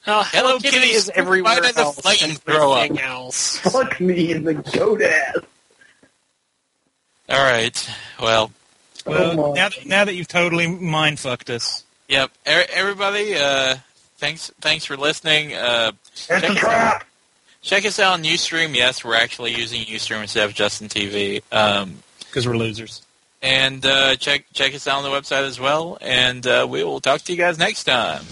[0.07, 2.01] Uh, Hello, Hello Kitty Kitty is is everywhere right at the else.
[2.01, 2.91] fight and and throw up.
[2.99, 3.59] else.
[3.59, 5.37] Fuck me in the goat ass.
[7.29, 7.91] All right.
[8.21, 8.51] Well.
[9.07, 12.31] Well, Oh now that, now that you've totally mind fucked us, Yep.
[12.47, 13.37] Er- Everybody.
[13.37, 13.77] Uh,
[14.17, 14.51] thanks.
[14.63, 15.55] Thanks for listening.
[15.55, 15.93] Uh,
[16.29, 17.05] That's a us trap.
[17.69, 18.75] Check us out on UStream.
[18.75, 21.43] Yes, we're actually using UStream instead of Justin TV.
[21.53, 23.03] Um, because we're losers.
[23.43, 25.99] and uh, check check us out on the website as well.
[26.01, 28.25] And uh, we will talk to you guys next time.